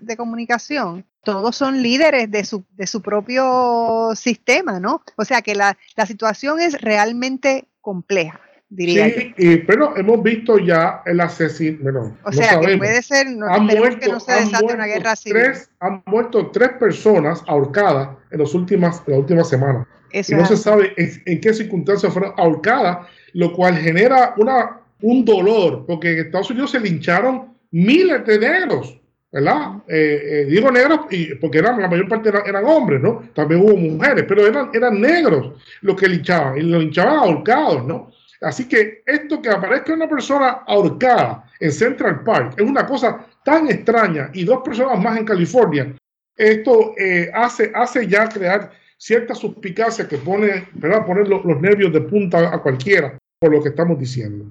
[0.00, 5.02] de comunicación, todos son líderes de su, de su propio sistema, ¿no?
[5.16, 8.38] O sea que la, la situación es realmente compleja
[8.70, 11.78] diría sí, y, pero hemos visto ya el asesino.
[11.82, 15.16] Bueno, o sea, que puede ser, no, han muerto, que no se desate una guerra
[15.16, 15.42] civil.
[15.42, 19.86] Tres, han muerto tres personas ahorcadas en, los últimas, en la última semana.
[20.12, 25.84] y no se sabe en, qué circunstancias fueron ahorcadas, lo cual genera una, un dolor,
[25.86, 28.97] porque en Estados Unidos se lincharon miles de negros.
[29.30, 29.82] ¿Verdad?
[29.86, 33.28] Eh, eh, digo negros y, porque eran, la mayor parte eran, hombres, ¿no?
[33.34, 38.10] También hubo mujeres, pero eran, eran negros los que linchaban, y los linchaban ahorcados, ¿no?
[38.40, 43.68] Así que esto que aparezca una persona ahorcada en Central Park es una cosa tan
[43.68, 45.94] extraña y dos personas más en California,
[46.38, 51.04] esto eh, hace, hace ya crear cierta suspicacia que pone, ¿verdad?
[51.04, 54.44] poner los, nervios de punta a cualquiera por lo que estamos diciendo.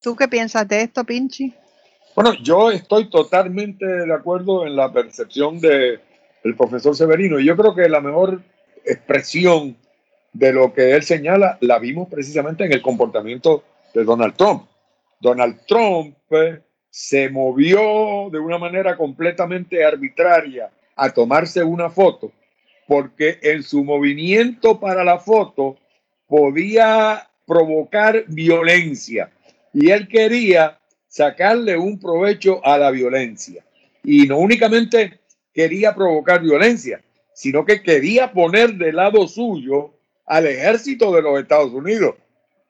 [0.00, 1.52] ¿Tú qué piensas de esto, Pinchi?
[2.16, 6.00] Bueno, yo estoy totalmente de acuerdo en la percepción del
[6.56, 7.38] profesor Severino.
[7.38, 8.40] Yo creo que la mejor
[8.86, 9.76] expresión
[10.32, 14.64] de lo que él señala la vimos precisamente en el comportamiento de Donald Trump.
[15.20, 22.32] Donald Trump eh, se movió de una manera completamente arbitraria a tomarse una foto
[22.88, 25.76] porque en su movimiento para la foto
[26.26, 29.30] podía provocar violencia
[29.74, 30.78] y él quería
[31.16, 33.64] sacarle un provecho a la violencia.
[34.04, 35.18] Y no únicamente
[35.54, 37.02] quería provocar violencia,
[37.32, 39.94] sino que quería poner de lado suyo
[40.26, 42.16] al ejército de los Estados Unidos.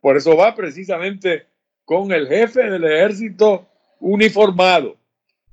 [0.01, 1.47] Por eso va precisamente
[1.85, 3.67] con el jefe del ejército
[3.99, 4.97] uniformado.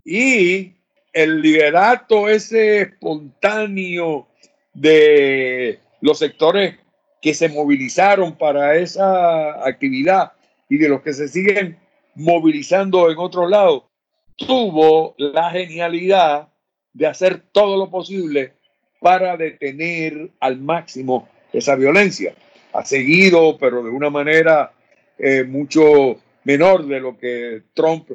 [0.05, 0.73] Y
[1.13, 4.27] el liderato ese espontáneo
[4.71, 6.75] de los sectores
[7.23, 10.33] que se movilizaron para esa actividad
[10.69, 11.81] y de los que se siguen
[12.15, 13.89] movilizando en otro lado,
[14.35, 16.49] tuvo la genialidad
[16.93, 18.53] de hacer todo lo posible
[18.99, 22.33] para detener al máximo esa violencia.
[22.73, 24.73] Ha seguido, pero de una manera
[25.17, 28.09] eh, mucho menor de lo que Trump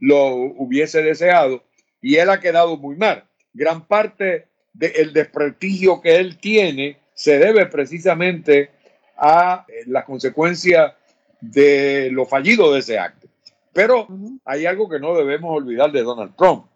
[0.00, 1.62] lo hubiese deseado,
[2.00, 3.24] y él ha quedado muy mal.
[3.52, 8.70] Gran parte del desprestigio que él tiene se debe precisamente
[9.16, 10.96] a eh, la consecuencia
[11.40, 13.19] de lo fallido de ese acto.
[13.72, 14.08] Pero
[14.44, 16.66] hay algo que no debemos olvidar de Donald Trump.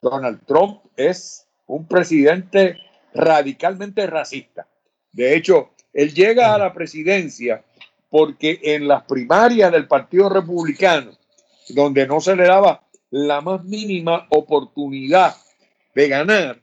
[0.00, 2.78] Donald Trump es un presidente
[3.14, 4.66] radicalmente racista.
[5.12, 7.64] De hecho, él llega a la presidencia
[8.10, 11.12] porque en las primarias del Partido Republicano,
[11.70, 15.34] donde no se le daba la más mínima oportunidad
[15.94, 16.60] de ganar,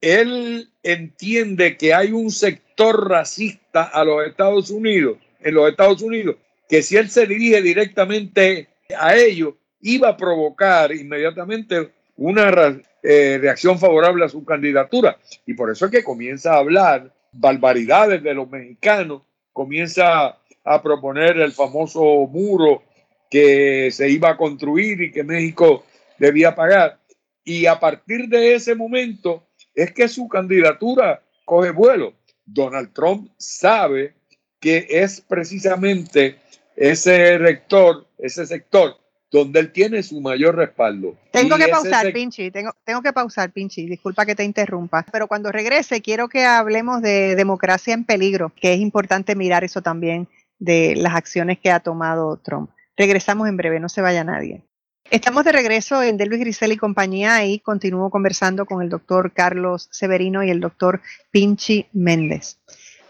[0.00, 6.36] él entiende que hay un sector racista a los Estados Unidos, en los Estados Unidos,
[6.68, 13.78] que si él se dirige directamente a ellos, iba a provocar inmediatamente una eh, reacción
[13.78, 15.18] favorable a su candidatura.
[15.46, 19.22] Y por eso es que comienza a hablar barbaridades de los mexicanos,
[19.52, 22.82] comienza a proponer el famoso muro
[23.30, 25.84] que se iba a construir y que México
[26.18, 26.98] debía pagar.
[27.44, 32.14] Y a partir de ese momento es que su candidatura coge vuelo.
[32.44, 34.14] Donald Trump sabe
[34.60, 36.38] que es precisamente
[36.78, 38.96] ese rector, ese sector
[39.30, 41.14] donde él tiene su mayor respaldo.
[41.32, 45.52] Tengo que pausar, Pinchi, tengo, tengo que pausar, Pinchi, disculpa que te interrumpa, pero cuando
[45.52, 50.94] regrese quiero que hablemos de democracia en peligro, que es importante mirar eso también de
[50.96, 52.70] las acciones que ha tomado Trump.
[52.96, 54.62] Regresamos en breve, no se vaya nadie.
[55.10, 59.88] Estamos de regreso en Delvis Grisel y compañía y continúo conversando con el doctor Carlos
[59.90, 61.00] Severino y el doctor
[61.30, 62.58] Pinchi Méndez.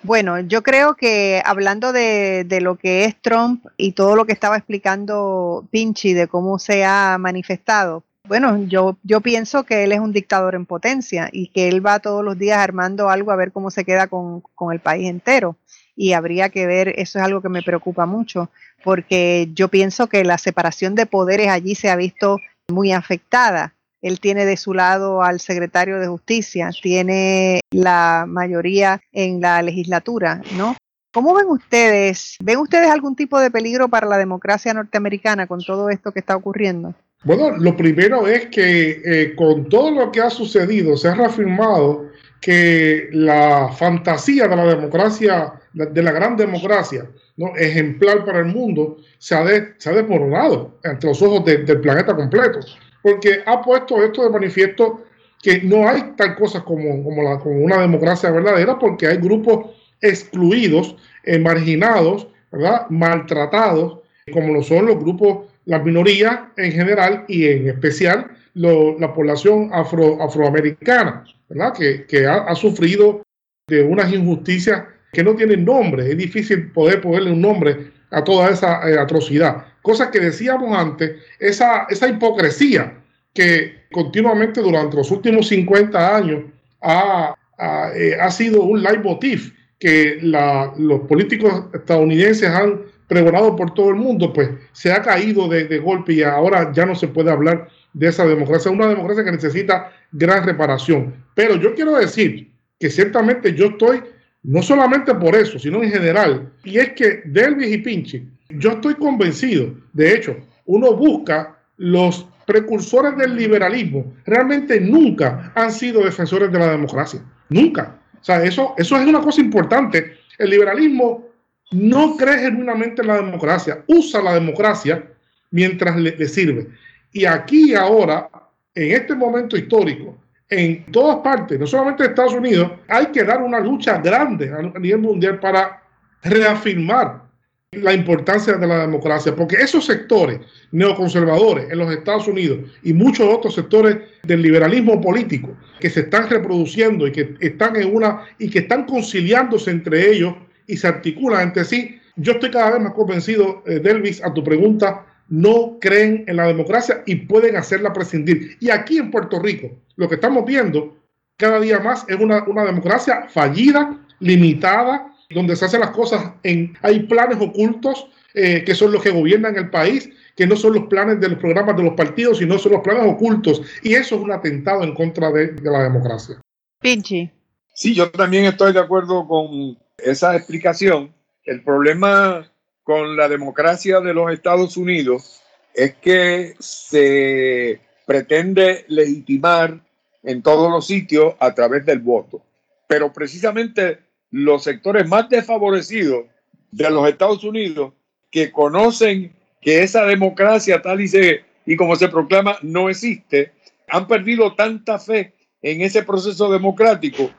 [0.03, 4.57] Bueno, yo creo que hablando de, lo que es Trump y todo lo que estaba
[4.57, 10.13] explicando Pinchi de cómo se ha manifestado, bueno, yo, yo pienso que él es un
[10.13, 13.71] dictador en potencia y que él va todos los días armando algo a ver cómo
[13.71, 15.57] se queda con, con el país entero.
[15.97, 18.51] Y habría que ver, eso es algo que me preocupa mucho,
[18.85, 22.39] porque yo pienso que la separación de poderes allí se ha visto
[22.69, 29.41] muy afectada él tiene de su lado al secretario de Justicia, tiene la mayoría en
[29.41, 30.77] la legislatura, ¿no?
[31.13, 32.37] ¿Cómo ven ustedes?
[32.43, 36.37] ¿Ven ustedes algún tipo de peligro para la democracia norteamericana con todo esto que está
[36.37, 36.95] ocurriendo?
[37.25, 42.11] Bueno, lo primero es que eh, con todo lo que ha sucedido se ha reafirmado
[42.41, 47.57] que la fantasía de la democracia, de la gran democracia, ¿no?
[47.57, 52.61] ejemplar para el mundo, se ha, de, desmoronado ante los ojos del planeta completo
[53.09, 55.05] porque ha puesto esto de manifiesto
[55.43, 59.71] que no hay tal cosa como, como, la, como una democracia verdadera, porque hay grupos
[60.01, 60.95] excluidos,
[61.25, 62.87] eh, marginados, ¿verdad?
[62.91, 64.01] maltratados,
[64.33, 70.21] como lo son los grupos, las minorías en general y en especial la población afro,
[70.21, 71.73] afroamericana, ¿verdad?
[71.73, 73.23] que, ha, sufrido
[73.69, 74.83] de unas injusticias
[75.13, 76.11] que no tienen nombre.
[76.11, 79.65] Es difícil poder ponerle un nombre a toda esa eh, atrocidad.
[79.83, 82.99] Cosa que decíamos antes, esa, esa hipocresía
[83.33, 86.45] que continuamente durante los últimos 50 años
[86.81, 93.73] ha, ha, eh, ha sido un leitmotiv que la, los políticos estadounidenses han pregonado por
[93.73, 97.09] todo el mundo, pues se ha caído de, de, golpe y ahora ya no se
[97.09, 101.15] puede hablar de esa democracia, una democracia que necesita gran reparación.
[101.35, 104.03] Pero yo quiero decir que ciertamente yo estoy,
[104.43, 108.95] no solamente por eso, sino en general, y es que Delvis y Pinchi, yo estoy
[108.95, 110.37] convencido, de hecho,
[110.67, 117.21] uno busca los precursores del liberalismo, realmente nunca han sido defensores de la democracia,
[117.51, 117.99] nunca.
[118.21, 120.17] O sea, eso, eso es una cosa importante.
[120.39, 121.27] El liberalismo
[121.73, 125.05] no cree genuinamente en la democracia, usa la democracia
[125.51, 126.69] mientras le, le sirve.
[127.13, 128.31] Y aquí ahora,
[128.75, 130.17] en este momento histórico,
[130.51, 134.79] en todas partes, no solamente en Estados Unidos, hay que dar una lucha grande a
[134.79, 135.83] nivel mundial para
[136.23, 137.29] reafirmar
[137.73, 140.41] la importancia de la democracia, porque esos sectores
[140.73, 146.31] neoconservadores en los Estados Unidos y muchos otros sectores del liberalismo político que se están
[146.31, 150.35] reproduciendo y que están en una y que están conciliándose entre ellos
[150.67, 154.43] y se articulan entre sí, yo estoy cada vez más convencido, eh, Delvis, a tu
[154.43, 158.57] pregunta, no creen en la democracia y pueden hacerla prescindir.
[158.61, 160.97] Y aquí en Puerto Rico, lo que estamos viendo
[161.37, 166.77] cada día más es una, una democracia fallida, limitada, donde se hacen las cosas en,
[166.83, 170.87] hay planes ocultos eh, que son los que gobiernan el país, que no son los
[170.87, 173.63] planes de los programas de los partidos, sino son los planes ocultos.
[173.83, 176.41] Y eso es un atentado en contra de, de la democracia.
[176.81, 177.31] Pinchi.
[177.75, 181.13] Sí, yo también estoy de acuerdo con esa explicación.
[181.45, 182.51] El problema
[182.89, 185.43] con la democracia de los Estados Unidos
[185.75, 189.79] es que se pretende legitimar
[190.23, 192.43] en todos los sitios a través del voto.
[192.87, 193.99] Pero precisamente
[194.31, 196.25] los sectores más desfavorecidos
[196.71, 197.93] de los Estados Unidos
[198.31, 203.53] que conocen que esa democracia tal y, se, y como se proclama no existe,
[203.87, 207.31] han perdido tanta fe en ese proceso democrático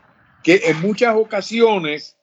[0.44, 2.19] que en muchas ocasiones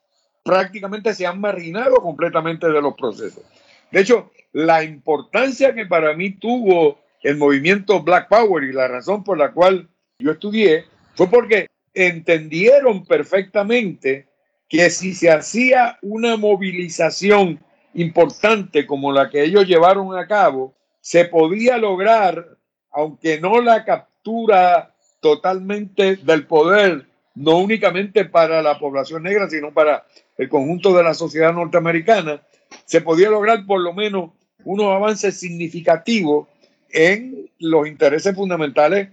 [0.46, 3.42] prácticamente se han marginado completamente de los procesos.
[3.90, 9.24] De hecho, la importancia que para mí tuvo el movimiento Black Power y la razón
[9.24, 9.88] por la cual
[10.20, 10.84] yo estudié
[11.14, 14.28] fue porque entendieron perfectamente
[14.68, 17.58] que si se hacía una movilización
[17.94, 22.56] importante como la que ellos llevaron a cabo, se podía lograr,
[22.92, 30.04] aunque no la captura totalmente del poder, no únicamente para la población negra, sino para
[30.36, 32.42] el conjunto de la sociedad norteamericana,
[32.84, 34.30] se podía lograr por lo menos
[34.64, 36.48] unos avances significativos
[36.90, 39.08] en los intereses fundamentales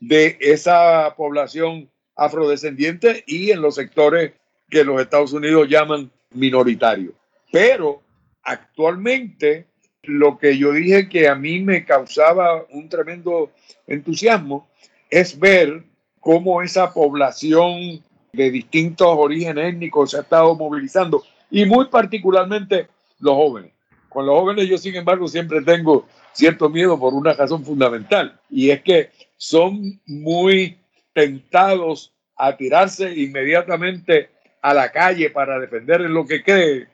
[0.00, 4.32] de esa población afrodescendiente y en los sectores
[4.68, 7.14] que los Estados Unidos llaman minoritarios.
[7.50, 8.02] Pero
[8.42, 9.66] actualmente
[10.02, 13.50] lo que yo dije que a mí me causaba un tremendo
[13.86, 14.68] entusiasmo
[15.10, 15.84] es ver
[16.20, 18.02] cómo esa población
[18.32, 22.88] de distintos orígenes étnicos se ha estado movilizando y muy particularmente
[23.20, 23.72] los jóvenes.
[24.08, 28.70] Con los jóvenes yo sin embargo siempre tengo cierto miedo por una razón fundamental y
[28.70, 30.78] es que son muy
[31.12, 34.30] tentados a tirarse inmediatamente
[34.62, 36.88] a la calle para defender lo que cree,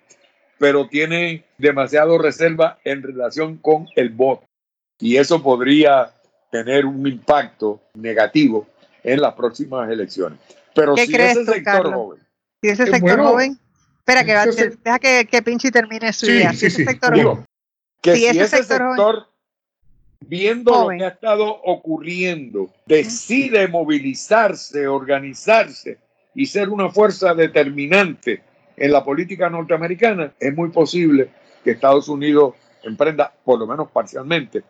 [0.58, 4.44] pero tienen demasiado reserva en relación con el voto.
[4.98, 6.12] Y eso podría
[6.50, 8.66] tener un impacto negativo
[9.02, 10.38] en las próximas elecciones.
[10.74, 11.94] Pero ¿Qué si crees ese tú, sector Carlos?
[11.94, 12.22] joven,
[12.62, 13.58] Si ese Eh, sector bueno, joven.
[13.98, 16.50] Espera, que va, sec- deja que, que Pinchi termine su Sí, idea.
[16.52, 16.84] Si sí, ese sí.
[16.84, 17.44] sector Digo, joven-
[18.02, 19.28] que Si si, ese ese sector sector, joven-
[20.26, 20.98] viendo Joven.
[20.98, 25.98] lo que ha estado ocurriendo, decide movilizarse, organizarse
[26.34, 28.42] y ser una fuerza determinante
[28.76, 31.30] en la política norteamericana, es muy posible
[31.62, 34.62] que Estados Unidos emprenda, por lo menos parcialmente,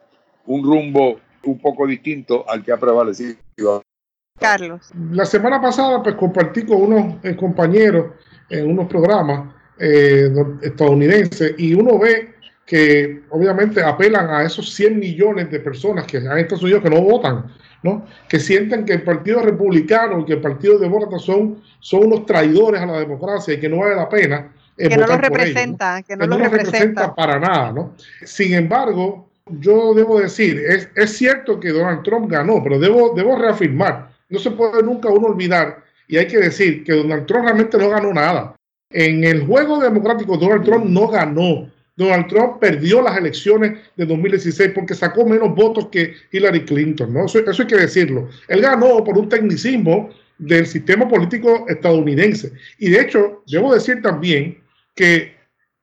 [0.46, 3.36] un rumbo un poco distinto al que ha prevalecido.
[4.44, 4.90] Carlos.
[5.12, 8.06] La semana pasada pues compartí con unos eh, compañeros
[8.50, 12.34] en unos programas eh, no- estadounidenses y uno ve
[12.66, 16.90] que obviamente apelan a esos 100 millones de personas que hay en Estados Unidos que
[16.90, 17.44] no votan,
[17.82, 18.06] ¿no?
[18.28, 22.80] que sienten que el Partido Republicano y que el Partido Demócrata son, son unos traidores
[22.80, 25.36] a la democracia y que no vale la pena eh, Que no por ellos, ¿no?
[25.36, 26.78] representa, que no que los no los representa.
[27.02, 27.92] representa para nada, ¿no?
[28.24, 33.36] Sin embargo, yo debo decir, es, es cierto que Donald Trump ganó, pero debo, debo
[33.36, 37.78] reafirmar, no se puede nunca uno olvidar, y hay que decir que Donald Trump realmente
[37.78, 38.56] no ganó nada.
[38.90, 41.70] En el juego democrático, Donald Trump no ganó.
[41.96, 47.26] Donald Trump perdió las elecciones de 2016 porque sacó menos votos que Hillary Clinton, ¿no?
[47.26, 48.28] Eso, hay que decirlo.
[48.48, 52.52] Él ganó por un tecnicismo del sistema político estadounidense.
[52.78, 54.58] Y de hecho, debo decir también
[54.94, 55.34] que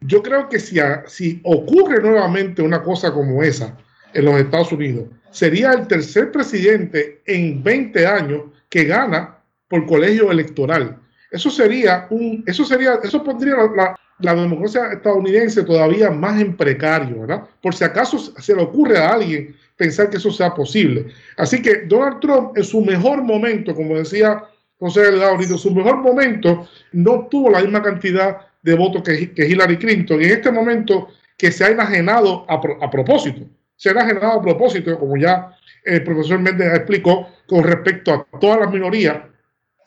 [0.02, 3.78] yo creo que si, si ocurre nuevamente una cosa como esa
[4.14, 10.32] en los Estados Unidos, sería el tercer presidente en 20 años que gana por colegio
[10.32, 10.98] electoral.
[11.32, 17.44] Eso sería un, eso sería, eso pondría la, democracia estadounidense todavía más en precario, ¿verdad?
[17.62, 21.08] Por si acaso se le ocurre a alguien pensar que eso sea posible.
[21.38, 24.44] Así que Donald Trump en su mejor momento, como decía
[24.78, 29.78] José Delgado en su mejor momento no tuvo la misma cantidad de votos que, Hillary
[29.78, 30.22] Clinton.
[30.22, 31.08] Y en este momento
[31.38, 33.48] que se ha enajenado a, a propósito,
[33.82, 38.60] se ha enajenado a propósito, como ya el profesor Méndez explicó, con respecto a todas
[38.60, 39.18] las minorías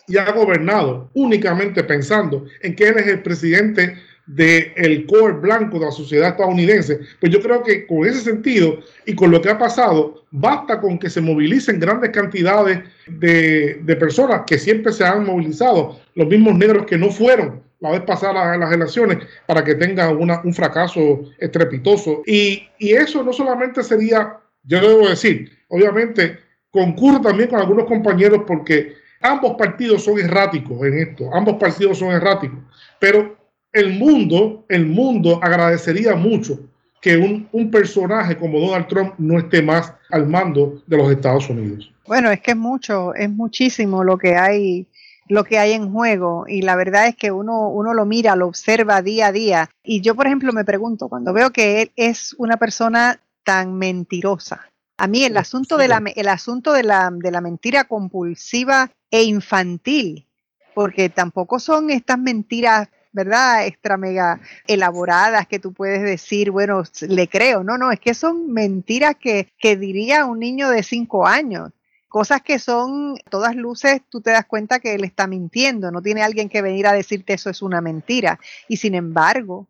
[0.09, 5.85] y ha gobernado únicamente pensando en que él es el presidente del core blanco de
[5.85, 9.59] la sociedad estadounidense, pues yo creo que con ese sentido y con lo que ha
[9.59, 15.25] pasado, basta con que se movilicen grandes cantidades de, de personas que siempre se han
[15.25, 19.75] movilizado, los mismos negros que no fueron la vez pasada en las elecciones, para que
[19.75, 22.23] tengan una, un fracaso estrepitoso.
[22.27, 26.39] Y, y eso no solamente sería, yo debo decir, obviamente
[26.71, 32.11] concurre también con algunos compañeros porque ambos partidos son erráticos en esto, ambos partidos son
[32.11, 32.59] erráticos,
[32.99, 33.37] pero
[33.71, 36.59] el mundo, el mundo agradecería mucho
[37.03, 41.51] que un, un, personaje como Donald Trump no esté más al mando de los Estados
[41.51, 41.93] Unidos.
[42.07, 44.87] Bueno, es que es mucho, es muchísimo lo que hay,
[45.29, 48.47] lo que hay en juego y la verdad es que uno, uno lo mira, lo
[48.47, 52.35] observa día a día y yo, por ejemplo, me pregunto cuando veo que él es
[52.39, 54.69] una persona tan mentirosa.
[54.97, 59.25] A mí el asunto de la, el asunto de la, de la mentira compulsiva e
[59.25, 60.27] infantil,
[60.75, 63.65] porque tampoco son estas mentiras ¿verdad?
[63.65, 67.63] Extra mega elaboradas que tú puedes decir, bueno, le creo.
[67.63, 71.71] No, no, es que son mentiras que, que diría un niño de cinco años.
[72.15, 76.23] Cosas que son, todas luces, tú te das cuenta que él está mintiendo, no tiene
[76.23, 78.39] alguien que venir a decirte eso es una mentira.
[78.69, 79.67] Y sin embargo,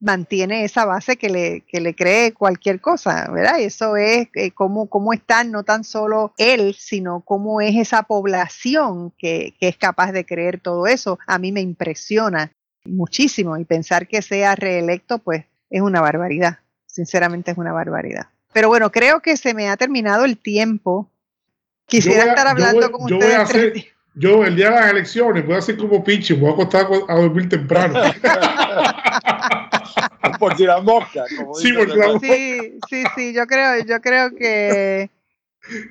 [0.00, 3.58] mantiene esa base que le, que le cree cualquier cosa, ¿verdad?
[3.58, 8.04] Y eso es eh, cómo, cómo está no tan solo él, sino cómo es esa
[8.04, 11.18] población que, que, es capaz de creer todo eso.
[11.26, 12.52] A mí me impresiona
[12.86, 18.28] muchísimo y pensar que sea reelecto pues es una barbaridad, sinceramente es una barbaridad.
[18.54, 21.11] Pero bueno, creo que se me ha terminado el tiempo.
[21.92, 23.84] Quisiera estar hablando con ustedes.
[24.14, 27.14] yo el día de las elecciones voy a hacer como pinche, voy a acostar a
[27.14, 28.00] dormir temprano.
[30.38, 31.26] por si la mosca.
[31.54, 31.74] sí,
[32.22, 35.10] sí, sí, sí, yo creo, yo creo que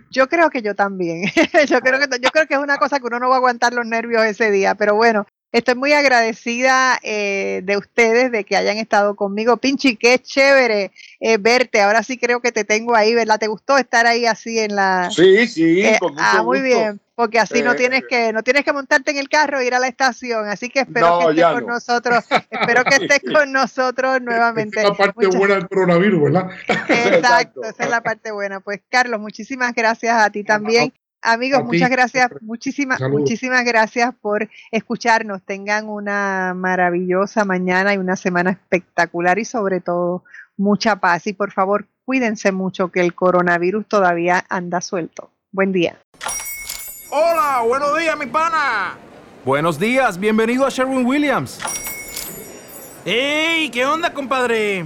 [0.09, 1.25] yo creo que yo también.
[1.69, 3.71] yo creo que yo creo que es una cosa que uno no va a aguantar
[3.71, 8.77] los nervios ese día, pero bueno, Estoy muy agradecida eh, de ustedes de que hayan
[8.77, 9.57] estado conmigo.
[9.57, 11.81] Pinchi, qué chévere eh, verte.
[11.81, 13.37] Ahora sí creo que te tengo ahí, ¿verdad?
[13.37, 15.09] ¿Te gustó estar ahí así en la?
[15.11, 15.81] Sí, sí.
[15.81, 19.11] Eh, con mucho ah, muy bien, porque así no tienes que no tienes que montarte
[19.11, 20.47] en el carro e ir a la estación.
[20.47, 22.23] Así que espero que estés con nosotros.
[22.49, 24.79] espero que estés con nosotros nuevamente.
[24.79, 26.49] Esa es la parte buena del coronavirus, ¿verdad?
[26.87, 28.61] Exacto, esa es la parte buena.
[28.61, 30.93] Pues Carlos, muchísimas gracias a ti también.
[31.21, 35.43] Amigos, muchas gracias, muchísimas, muchísimas gracias por escucharnos.
[35.43, 40.23] Tengan una maravillosa mañana y una semana espectacular y sobre todo
[40.57, 41.27] mucha paz.
[41.27, 45.29] Y por favor, cuídense mucho que el coronavirus todavía anda suelto.
[45.51, 45.97] Buen día.
[47.11, 48.97] Hola, buenos días, mi pana.
[49.45, 51.59] Buenos días, bienvenido a Sherwin Williams.
[53.05, 53.69] ¡Ey!
[53.69, 54.85] ¿Qué onda, compadre?